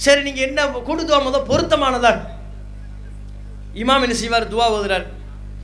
[0.05, 2.15] சரி நீங்கள் என்ன கூட்டுத்துவா முதல் பொருத்தமானதா?
[3.83, 4.51] இமாம் என்ன செய்வார்?
[4.55, 5.07] துவா ஓதுறார்.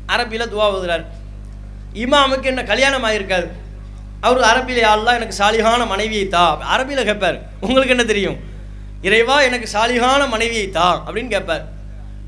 [0.07, 1.05] அரபியில் துவா ஓதுறார்.
[1.93, 3.47] இமாமுக்கு என்ன கல்யாணம் ஆகியிருக்காது
[4.21, 6.77] அவர் அரபியில் யாரெல்லாம் எனக்கு சாலிகான மனைவியை தா.
[6.77, 8.37] அரபியில் கேட்பார் உங்களுக்கு என்ன தெரியும்?
[9.01, 11.03] இறைவா எனக்கு சாலிகான மனைவியை தா.
[11.07, 11.71] அப்படின்னு கேட்பார்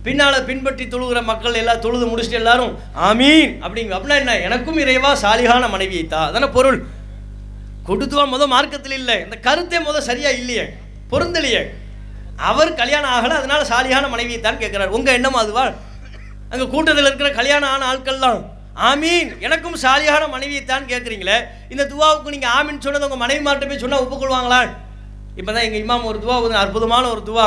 [0.03, 3.51] பின்னால் பின்பற்றி தொழுகிற மக்கள் எல்லாம் தொழுது முடிச்சுட்டு எல்லாரும் ஆமீன்.
[3.61, 4.39] அப்படிங்க அப்படின்னா என்ன?
[4.39, 6.30] எனக்கும் இறைவா சாலிகான மனைவியை தா.
[6.30, 6.86] அதான பொருள்.
[7.88, 9.19] கொடுத்துவா முதல் மார்க்கத்தில் இல்லை.
[9.19, 10.65] இந்த கருத்தே முதல் சரியாக இல்லையே.
[11.11, 11.63] பொருந்தலையே.
[12.36, 15.71] அவர் கல்யாணம் ஆகலை அதனால சாலியான மனைவியை தான் கேட்குறாரு உங்கள் எண்ணம் அதுவா?
[16.51, 18.41] அங்கே கூட்டத்தில் இருக்கிற கல்யாணம் ஆன ஆட்கள்லாம்
[18.89, 21.37] ஆமீன் எனக்கும் சாலியான மனைவியை தான் கேட்குறீங்களே.
[21.73, 24.59] இந்த துவாவுக்கு நீங்கள் ஆமீன் சொன்னது உங்கள் மனைவி மார்ட்ட போய் சொன்னால் ஒப்புக்கொள்வாங்களா?
[25.39, 27.45] இப்போ தான் எங்கள் இமாம் ஒரு துவா ஒரு அற்புதமான ஒரு துவா.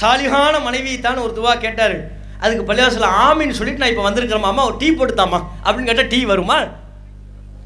[0.00, 1.96] சாலியான மனைவியை தான் ஒரு துவா கேட்டார்.
[2.44, 6.58] அதுக்கு பள்ளிவாசல ஆமீன் சொல்லிட்டு நான் இப்போ வந்திருக்கிறேம்மா அம்மா ஒரு டீ போட்டுத்தாமா அப்படின்னு கேட்டால் டீ வருமா?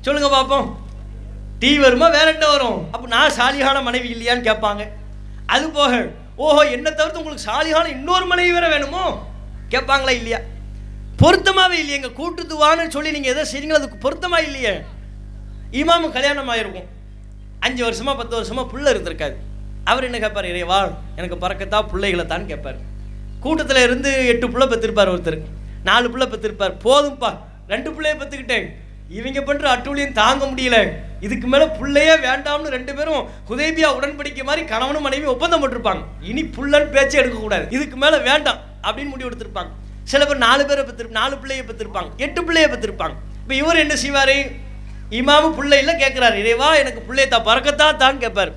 [0.06, 0.66] சொல்லுங்க பார்ப்போம்
[1.62, 2.06] டீ வருமா?
[2.18, 2.78] வேற என்ன வரும்?
[2.94, 4.82] அப்போ நான் சாலியான மனைவி இல்லையான்னு கேட்பாங்க.
[5.54, 5.92] அது போக
[6.44, 9.04] ஓஹோ என்ன தவிர்த்து உங்களுக்கு சாலியான இன்னொரு மனைவி வேற வேணுமோ?
[9.74, 10.40] கேட்பாங்களா இல்லையா?
[11.20, 11.96] பொருத்தமாகவே இல்லையே.
[11.98, 14.72] எங்கள் கூட்டுத்துவான்னு சொல்லி நீங்கள் எதை செய்றீங்களோ அதுக்கு பொருத்தமாக இல்லையே.
[15.80, 16.88] இமாமு கல்யாணம் ஆகிருக்கும்
[17.66, 19.36] அஞ்சு வருஷமாக பத்து வருஷமா புள்ள இருந்திருக்காது
[19.90, 20.78] அவர் என்ன கேட்பார் இறைவா
[21.18, 22.78] எனக்கு பறக்கத்தா பிள்ளைகளை தான் கேட்பார்
[23.44, 25.38] கூட்டத்தில் இருந்து எட்டு புள்ள பெற்றிருப்பார் ஒருத்தர்.
[25.88, 27.30] நாலு புள்ள பெற்றிருப்பார் போதும்ப்பா
[27.72, 28.66] ரெண்டு பிள்ளைய பெற்றுக்கிட்டேன்
[29.18, 30.76] இவங்க பண்ணுற அட்டூழியம் தாங்க முடியல.
[31.26, 36.02] இதுக்கு மேலே புள்ளையே வேண்டாம்னு ரெண்டு பேரும் ஹுதைபியா உடன்படிக்கை மாதிரி கணவனும் மனைவி ஒப்பந்தம் போட்டிருப்பாங்க.
[36.30, 37.66] இனி புள்ளன்னு பேச்சே எடுக்கக்கூடாது.
[37.76, 39.72] இதுக்கு மேலே வேண்டாம் அப்படின்னு முடிவு எடுத்திருப்பாங்க.
[40.10, 42.10] சில பேர் நாலு பேரை பெற்று நாலு பிள்ளையை பத்திருப்பாங்க.
[42.24, 43.16] எட்டு பிள்ளைய பத்திருப்பாங்க.
[43.42, 44.36] இப்போ இவர் என்ன செய்வார்?
[45.20, 48.52] இமாமு பிள்ளையில கேட்குறாரு இறைவா எனக்கு பிள்ளைய தான் பறக்கத்தா தான் கேட்பார்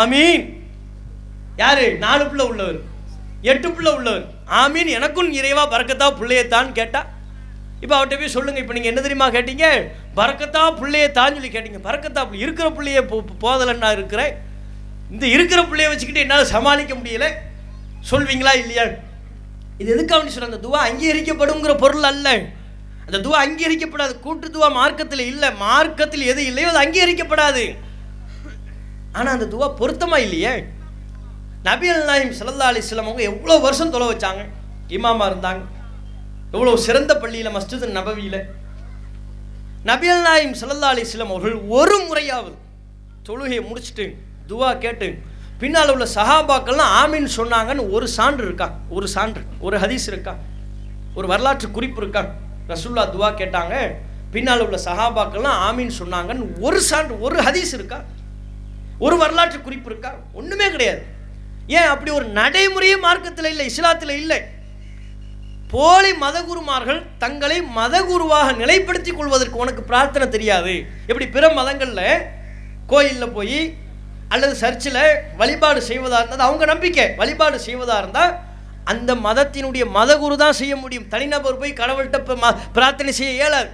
[0.00, 0.44] ஆமீன்.
[1.62, 1.86] யாரு?
[2.04, 2.78] நாலு பிள்ளை உள்ளவர்.
[3.52, 4.24] எட்டு பிள்ளை உள்ளவர்.
[4.62, 4.90] ஆமீன்.
[4.98, 7.02] எனக்கும் இறைவா பறக்கத்தா பிள்ளையத்தான் கேட்டா.
[7.82, 9.66] இப்போ அவர்கிட்ட போய் சொல்லுங்க இப்போ நீங்கள் என்ன தெரியுமா கேட்டீங்க?
[10.18, 11.80] பறக்கத்தா பிள்ளையத்தான் சொல்லி கேட்டீங்க.
[11.88, 13.00] பறக்கத்தா பிள்ளை இருக்கிற பிள்ளைய
[13.44, 14.34] போதலன்னா நான் இருக்கிறேன்.
[15.14, 17.28] இந்த இருக்கிற பிள்ளைய வச்சுக்கிட்டு என்னால் சமாளிக்க முடியல.
[18.10, 18.84] சொல்வீங்களா இல்லையா
[19.82, 22.28] இது எதுக்கு அப்படின்னு சொல்ற அந்த துவா அங்கீகரிக்கப்படுங்கிற பொருள் அல்ல.
[23.06, 24.14] அந்த துவா அங்கீகரிக்கப்படாது.
[24.26, 25.48] கூட்டு துவா மார்க்கத்தில் இல்லை.
[25.64, 27.64] மார்க்கத்தில் எது இல்லையோ அது அங்கீகரிக்கப்படாது.
[29.18, 30.52] ஆனால் அந்த துவா பொருத்தமா இல்லையே?
[31.68, 34.42] நபி அல் நாயிம் சல்லா அலிஸ்லாம் அவங்க எவ்வளோ வருஷம் தொலை வச்சாங்க?
[34.96, 35.62] இமாமா இருந்தாங்க.
[36.54, 38.40] எவ்வளோ சிறந்த பள்ளியில் மஸ்ஜித் நபவியில்.
[39.90, 42.56] நபி அல் நாயிம் சல்லா அலிஸ்லாம் அவர்கள் ஒரு முறையாவது
[43.28, 44.06] தொழுகையை முடிச்சுட்டு
[44.50, 45.08] துவா கேட்டு
[45.62, 48.72] பின்னால் உள்ள சஹாபாக்கள்லாம் ஆமீன் சொன்னாங்கன்னு ஒரு சான்று இருக்கா?
[48.88, 49.42] ஒரு சான்று.
[49.60, 50.36] ஒரு ஹதீஸ் இருக்கா?
[51.14, 52.20] ஒரு வரலாற்று குறிப்பு இருக்கா?
[52.68, 53.92] ரசுல்லா துவா கேட்டாங்க.
[54.30, 58.00] பின்னால் உள்ள சஹாபாக்கள்லாம் ஆமீன் சொன்னாங்கன்னு ஒரு சான்று ஒரு ஹதீஸ் இருக்கா?
[58.98, 60.14] ஒரு வரலாற்று குறிப்பு இருக்கா?
[60.32, 61.02] ஒன்றுமே கிடையாது.
[61.66, 64.40] ஏன் அப்படி ஒரு நடைமுறையே மார்க்கத்தில் இல்லை இஸ்லாத்தில் இல்லை?
[65.70, 70.84] போலி மதகுருமார்கள் தங்களை மதகுருவாக நிலைப்படுத்திக் கொள்வதற்கு உனக்கு பிரார்த்தனை தெரியாது.
[71.06, 72.20] எப்படி பிற மதங்களில்
[72.86, 73.81] கோயிலில் போய்
[74.32, 77.14] அல்லது சர்ச்சில் வழிபாடு செய்வதாக இருந்தால் அவங்க நம்பிக்கை.
[77.14, 78.38] வழிபாடு செய்வதாக இருந்தால்
[78.84, 81.08] அந்த மதத்தினுடைய மதகுரு தான் செய்ய முடியும்.
[81.08, 83.68] தனிநபர் போய் கடவுள்கிட்ட ம- பிரார்த்தனை செய்ய இயலாது.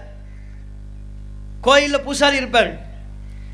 [1.60, 2.78] கோயிலில் பூசாரி இருப்பார்.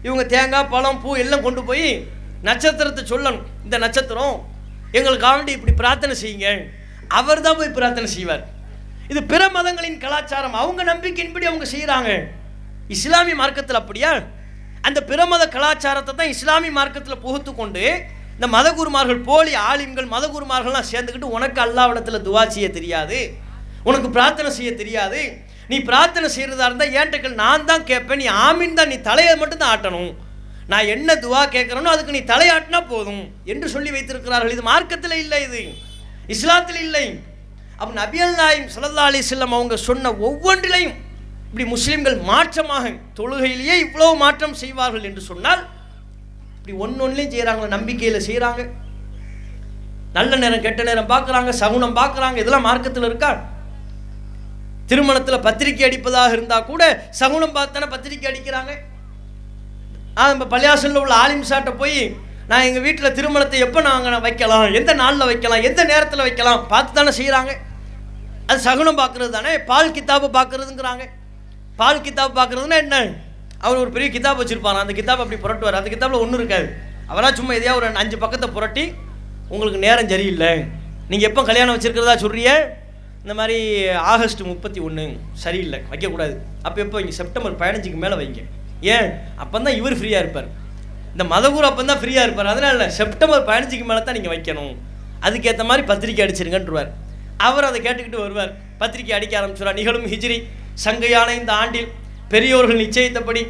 [0.02, 2.06] இவங்க தேங்காய் பழம் பூ எல்லாம் கொண்டு போய்
[2.42, 3.42] நட்சத்திரத்தை சொல்லணும்.
[3.64, 4.48] இந்த நட்சத்திரம்
[4.92, 6.70] எங்களுக்காக வேண்டி இப்படி பிரார்த்தனை செய்யுங்க.
[7.08, 8.46] அவர் தான் போய் பிரார்த்தனை செய்வார்.
[9.08, 10.54] இது பிற மதங்களின் கலாச்சாரம்.
[10.54, 12.24] அவங்க நம்பிக்கையின்படி அவங்க செய்கிறாங்க
[12.88, 14.22] இஸ்லாமிய மார்க்கத்தில் அப்படியா?
[14.88, 17.84] அந்த பிரமத கலாச்சாரத்தை தான் இஸ்லாமிய மார்க்கத்தில் புகுத்து கொண்டு
[18.36, 23.18] இந்த மதகுருமார்கள் போலி ஆலிம்கள் மதகுருமார்கள்லாம் சேர்ந்துக்கிட்டு உனக்கு அல்லாவிடத்தில் துவா செய்ய தெரியாது.
[23.88, 25.20] உனக்கு பிரார்த்தனை செய்ய தெரியாது.
[25.70, 28.20] நீ பிரார்த்தனை செய்கிறதா இருந்தால் ஏன்ட்டுக்கள் நான் தான் கேட்பேன்.
[28.22, 28.90] நீ ஆமின் தான்.
[28.92, 30.10] நீ தலையை மட்டும் தான் ஆட்டணும்.
[30.72, 33.22] நான் என்ன துவா கேட்குறேனோ அதுக்கு நீ தலையாட்டினா போதும்
[33.52, 34.54] என்று சொல்லி வைத்திருக்கிறார்கள்.
[34.56, 35.62] இது மார்க்கத்தில் இல்லை இது.
[36.34, 37.06] இஸ்லாத்தில் இல்லை.
[37.78, 40.94] அப்போ நபியல் நாயம் சல்லா செல்லம் அவங்க சொன்ன ஒவ்வொன்றிலையும்
[41.54, 42.86] இப்படி முஸ்லீம்கள் மாற்றமாக
[43.16, 45.60] தொழுகையிலேயே இவ்வளவு மாற்றம் செய்வார்கள் என்று சொன்னால்
[46.56, 48.62] இப்படி ஒன்னொன்னுலையும் செய்கிறாங்க நம்பிக்கையில் செய்கிறாங்க
[50.16, 53.30] நல்ல நேரம் கெட்ட நேரம் பார்க்குறாங்க சகுனம் பார்க்குறாங்க இதெல்லாம் மார்க்கத்தில் இருக்கா?
[54.90, 56.82] திருமணத்தில் பத்திரிக்கை அடிப்பதாக இருந்தால் கூட
[57.20, 58.74] சகுனம் பார்த்தானே பத்திரிக்கை அடிக்கிறாங்க.
[60.18, 61.98] ஆ நம்ம பள்ளியாசலில் உள்ள ஆலிம் சாட்டை போய்
[62.50, 64.68] நான் எங்கள் வீட்டில் திருமணத்தை எப்போ நாங்கள் வைக்கலாம்?
[64.80, 65.66] எந்த நாளில் வைக்கலாம்?
[65.70, 66.62] எந்த நேரத்தில் வைக்கலாம்?
[66.74, 67.52] பார்த்து தானே செய்கிறாங்க
[68.50, 71.04] அது சகுனம் பார்க்குறது தானே பால் கித்தாபு பார்க்குறதுங்கிறாங்க.
[71.80, 72.96] பால் கித்தாப் பார்க்குறதுன்னா என்ன?
[73.64, 75.78] அவர் ஒரு பெரிய கிதாப் வச்சுருப்பாங்க அந்த கிதாப் அப்படி புரட்டுவார்.
[75.78, 76.66] அந்த கிதாப்பில் ஒன்றும் இருக்காது.
[77.12, 78.84] அவராக சும்மா எதையா ஒரு அஞ்சு பக்கத்தை புரட்டி
[79.52, 80.50] உங்களுக்கு நேரம் சரியில்லை.
[81.10, 82.50] நீங்கள் எப்போ கல்யாணம் வச்சுருக்கிறதா சொல்கிறிய
[83.22, 83.58] இந்த மாதிரி
[84.12, 85.04] ஆகஸ்ட் முப்பத்தி ஒன்று
[85.44, 85.78] சரியில்லை.
[85.90, 86.34] வைக்கக்கூடாது.
[86.66, 88.42] அப்போ எப்போ இங்கே செப்டம்பர் பதினஞ்சுக்கு மேலே வைங்க.
[88.94, 89.08] ஏன்?
[89.42, 90.48] அப்போ தான் இவர் ஃப்ரீயாக இருப்பார்.
[91.12, 92.50] இந்த மதகுரு அப்போ தான் ஃப்ரீயாக இருப்பார்.
[92.52, 92.88] அதனால இல்லை.
[93.00, 94.74] செப்டம்பர் பதினஞ்சுக்கு மேலே தான் நீங்கள் வைக்கணும்.
[95.26, 96.90] அதுக்கேற்ற மாதிரி பத்திரிக்கை அடிச்சிருங்கன்றவார்.
[97.46, 98.52] அவர் அதை கேட்டுக்கிட்டு வருவார்.
[98.82, 100.38] பத்திரிக்கை அடிக்க ஆரம்பிச்சுடுவார் நிகழும் ஹிஜ்ரி.
[100.84, 101.88] சங்கையான இந்த ஆண்டில்
[102.28, 103.42] பெரியோர்கள் நிச்சயித்தபடி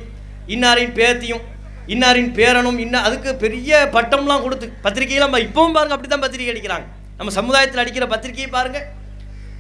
[0.54, 1.44] இன்னாரின் பேத்தியும்
[1.86, 6.86] இன்னாரின் பேரனும் இன்ன அதுக்கு பெரிய பட்டம்லாம் கொடுத்து பத்திரிக்கையெல்லாம் நம்ம இப்பவும் பாருங்க அப்படி தான் பத்திரிக்கை அடிக்கிறாங்க.
[7.16, 8.78] நம்ம சமுதாயத்தில் அடிக்கிற பத்திரிக்கையை பாருங்க.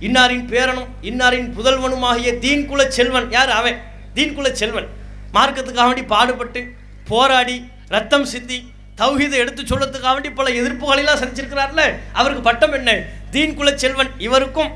[0.00, 3.50] இன்னாரின் பேரனும் இன்னாரின் புதல்வனுமாகிய தீன்குல செல்வன் யார்?
[3.50, 3.78] அவன்.
[4.14, 4.88] தீன்குல செல்வன்.
[5.34, 6.60] மார்க்கத்துக்காக வேண்டி பாடுபட்டு
[7.08, 11.82] போராடி ரத்தம் சிந்தி தௌஹீதை எடுத்து சொல்லத்துக்காக வேண்டி பல எதிர்ப்புகளெல்லாம் சந்திச்சிருக்கிறார்ல.
[12.12, 12.90] அவருக்கு பட்டம் என்ன?
[13.32, 14.72] தீன்குல செல்வன் இவருக்கும்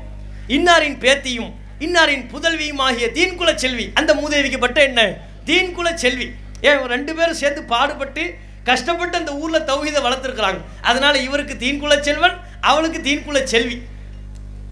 [0.47, 3.91] இன்னாரின் பேத்தியும் இன்னாரின் புதல்வியும் ஆகிய தீன்குல செல்வி.
[3.93, 5.15] அந்த மூதேவிக்கு பட்டம் என்ன?
[5.45, 6.31] தீன்குல செல்வி.
[6.61, 10.57] ஏன் ரெண்டு பேரும் சேர்ந்து பாடுபட்டு கஷ்டப்பட்டு அந்த ஊரில் தௌஹீதை வளர்த்துருக்குறாங்க.
[10.81, 13.81] அதனால இவருக்கு தீன்குல செல்வன் அவளுக்கு தீன்குல செல்வி.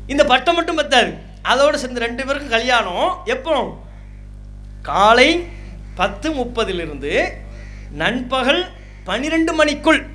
[0.07, 1.13] இந்த பட்டம் மட்டும் பத்தாது.
[1.41, 3.21] அதோடு சேர்ந்து ரெண்டு பேருக்கும் கல்யாணம்.
[3.25, 3.81] எப்போ?
[4.81, 5.47] காலை
[5.95, 7.31] பத்து முப்பதிலிருந்து
[7.91, 8.69] நண்பகல்
[9.03, 10.05] பன்னிரெண்டு மணிக்குள்.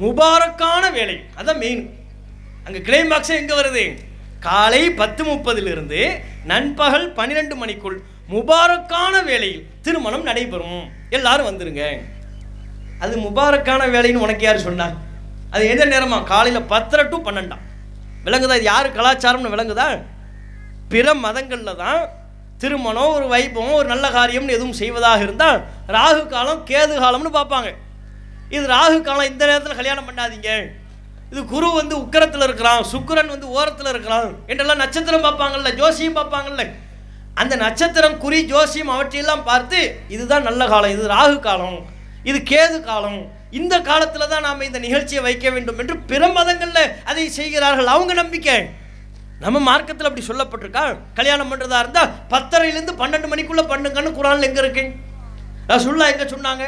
[0.00, 1.20] முபாரக்கான வேலை.
[1.36, 1.98] அதான் மெயின்
[2.64, 4.06] அங்கே கிளைமாக்ஸ் எங்கே வருது?
[4.46, 10.90] காலை பத்து முப்பதிலிருந்து நண்பகல் பன்னிரெண்டு மணிக்குள் முபாரக்கான வேலையில் திருமணம் நடைபெறும்.
[11.10, 12.00] எல்லாரும் வந்துருங்க.
[13.00, 14.94] அது முபாரக்கான வேலைன்னு உனக்கு யார் சொன்னார்
[15.50, 16.22] அது எந்த நேரமா?
[16.22, 17.64] காலையில் பத்தரை டு பன்னெண்டாம்
[18.24, 18.56] விளங்குதா?
[18.58, 19.88] இது யார் கலாச்சாரம்னு விளங்குதா?
[20.88, 22.08] பிற மதங்களில் தான்
[22.58, 25.64] திருமணம் ஒரு வைபவம் ஒரு நல்ல காரியம்னு எதுவும் செய்வதாக இருந்தால்
[25.96, 27.70] ராகு காலம் கேது காலம்னு பார்ப்பாங்க.
[28.48, 30.72] இது ராகு காலம் இந்த நேரத்தில் கல்யாணம் பண்ணாதீங்க.
[31.32, 36.64] இது குரு வந்து உக்கரத்தில் இருக்கிறான் சுக்கிரன் வந்து ஓரத்தில் இருக்கிறான் என்றெல்லாம் நட்சத்திரம் பார்ப்பாங்கல்ல ஜோசியம் பார்ப்பாங்கல்ல.
[37.40, 39.80] அந்த நட்சத்திரம் குறி ஜோசியம் அவற்றையெல்லாம் பார்த்து
[40.14, 41.78] இதுதான் நல்ல காலம் இது ராகு காலம்
[42.30, 43.20] இது கேது காலம்.
[43.58, 47.92] இந்த காலத்தில் தான் நாம் இந்த நிகழ்ச்சியை வைக்க வேண்டும் என்று பிற மதங்களில் அதை செய்கிறார்கள்.
[47.94, 48.56] அவங்க நம்பிக்கை.
[49.44, 50.84] நம்ம மார்க்கத்தில் அப்படி சொல்லப்பட்டிருக்கா?
[51.18, 54.84] கல்யாணம் பண்ணுறதா இருந்தால் பத்தரையிலேருந்து பன்னெண்டு மணிக்குள்ளே பண்ணுங்கன்னு குரானில் எங்கே இருக்கு?
[55.72, 56.64] ரசுல்லா எங்கே சொன்னாங்க?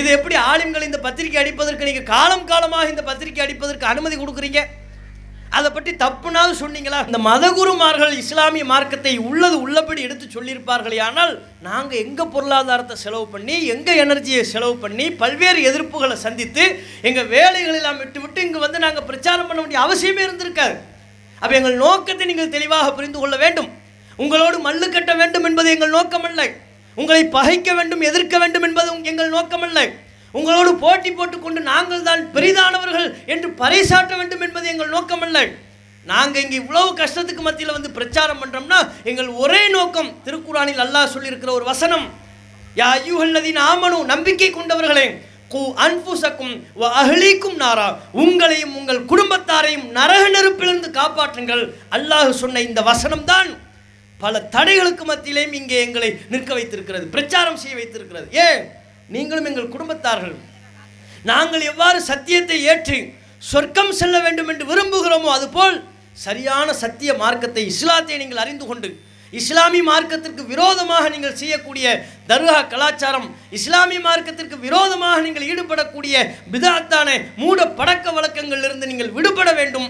[0.00, 4.62] இது எப்படி ஆலிம்கள் இந்த பத்திரிக்கை அடிப்பதற்கு நீங்கள் காலம் காலமாக இந்த பத்திரிக்கை அடிப்பதற்கு அனுமதி கொடுக்குறீங்க?
[5.58, 6.98] அதை பற்றி தப்புனாவது சொன்னீங்களா?
[7.10, 11.32] இந்த மதகுருமார்கள் இஸ்லாமிய மார்க்கத்தை உள்ளது உள்ளபடி எடுத்து சொல்லியிருப்பார்களே ஆனால்
[11.68, 16.66] நாங்கள் எங்கள் பொருளாதாரத்தை செலவு பண்ணி எங்கள் எனர்ஜியை செலவு பண்ணி பல்வேறு எதிர்ப்புகளை சந்தித்து
[17.10, 20.76] எங்கள் வேலைகளெல்லாம் விட்டு விட்டு இங்கே வந்து நாங்கள் பிரச்சாரம் பண்ண வேண்டிய அவசியமே இருந்திருக்காது.
[21.42, 23.68] அப்போ எங்கள் நோக்கத்தை நீங்கள் தெளிவாக புரிந்து கொள்ள வேண்டும்.
[24.22, 26.44] உங்களோடு மல்லு கட்ட வேண்டும் என்பது எங்கள் நோக்கமல்ல.
[27.00, 29.80] உங்களை பகைக்க வேண்டும் எதிர்க்க வேண்டும் என்பது எங்கள் நோக்கமல்ல.
[30.38, 35.38] உங்களோடு போட்டி போட்டுக்கொண்டு நாங்கள் தான் பெரிதானவர்கள் என்று பறைசாட்ட வேண்டும் என்பது எங்கள் நோக்கமல்ல.
[36.10, 38.78] நாங்கள் இங்கே இவ்வளவு கஷ்டத்துக்கு மத்தியில் வந்து பிரச்சாரம் பண்ணுறோம்னா
[39.10, 42.06] எங்கள் ஒரே நோக்கம் திருக்குறானில் அல்லாஹ் சொல்லியிருக்கிற ஒரு வசனம்.
[42.80, 45.06] யா ஐயுஹல்லதீன ஆமனு நம்பிக்கை கொண்டவர்களே
[45.52, 46.88] கு அன்புசக்கும் வ
[47.62, 47.88] நாரா.
[48.22, 51.62] உங்களையும் உங்கள் குடும்பத்தாரையும் நரக நெருப்பிலிருந்து காப்பாற்றுங்கள்.
[51.96, 53.50] அல்லாஹ் சொன்ன இந்த வசனம்தான்
[54.20, 58.26] பல தடைகளுக்கு மத்தியிலேயும் இங்கே எங்களை நிற்க வைத்திருக்கிறது பிரச்சாரம் செய்ய வைத்திருக்கிறது.
[58.46, 58.62] ஏன்?
[59.14, 60.36] நீங்களும் எங்கள் குடும்பத்தார்கள்.
[61.30, 62.98] நாங்கள் எவ்வாறு சத்தியத்தை ஏற்றி
[63.42, 65.76] சொர்க்கம் செல்ல வேண்டும் என்று விரும்புகிறோமோ அதுபோல்
[66.24, 68.88] சரியான சத்திய மார்க்கத்தை இஸ்லாத்தை நீங்கள் அறிந்து கொண்டு
[69.32, 71.86] இஸ்லாமிய மார்க்கத்திற்கு விரோதமாக நீங்கள் செய்யக்கூடிய
[72.30, 73.26] தர்கா கலாச்சாரம்
[73.58, 76.14] இஸ்லாமிய மார்க்கத்திற்கு விரோதமாக நீங்கள் ஈடுபடக்கூடிய
[76.52, 77.08] பிதாத்தான
[77.42, 79.88] மூட பழக்க வழக்கங்களிலிருந்து நீங்கள் விடுபட வேண்டும்.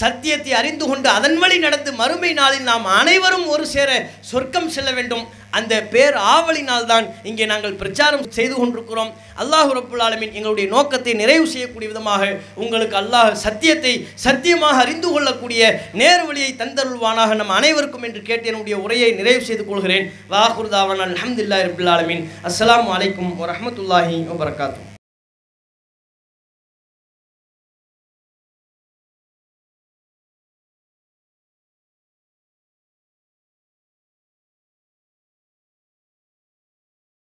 [0.00, 3.90] சத்தியத்தை அறிந்து கொண்டு அதன் வழி நடந்து மறுமை நாளில் நாம் அனைவரும் ஒரு சேர
[4.30, 5.24] சொர்க்கம் செல்ல வேண்டும்.
[5.58, 9.10] அந்த பேர் ஆவலினால் தான் இங்கே நாங்கள் பிரச்சாரம் செய்து கொண்டிருக்கிறோம்.
[9.42, 12.28] அல்லாஹ் ரப்புல் ஆலமின் எங்களுடைய நோக்கத்தை நிறைவு செய்யக்கூடிய விதமாக
[12.62, 13.94] உங்களுக்கு அல்லாஹ் சத்தியத்தை
[14.26, 15.62] சத்தியமாக அறிந்து கொள்ளக்கூடிய
[16.02, 20.06] நேர் வழியை தந்தருள்வானாக நம் அனைவருக்கும் என்று கேட்டு என்னுடைய உரையை நிறைவு செய்து கொள்கிறேன்.
[20.34, 22.24] வாஹுர்தாவான் அலமதுல்லா ரபுல் ஆலமின்.
[22.50, 24.89] அஸ்லாம் அலைக்கும் வரமத்துல்லாஹி வபரகாத்துஹு.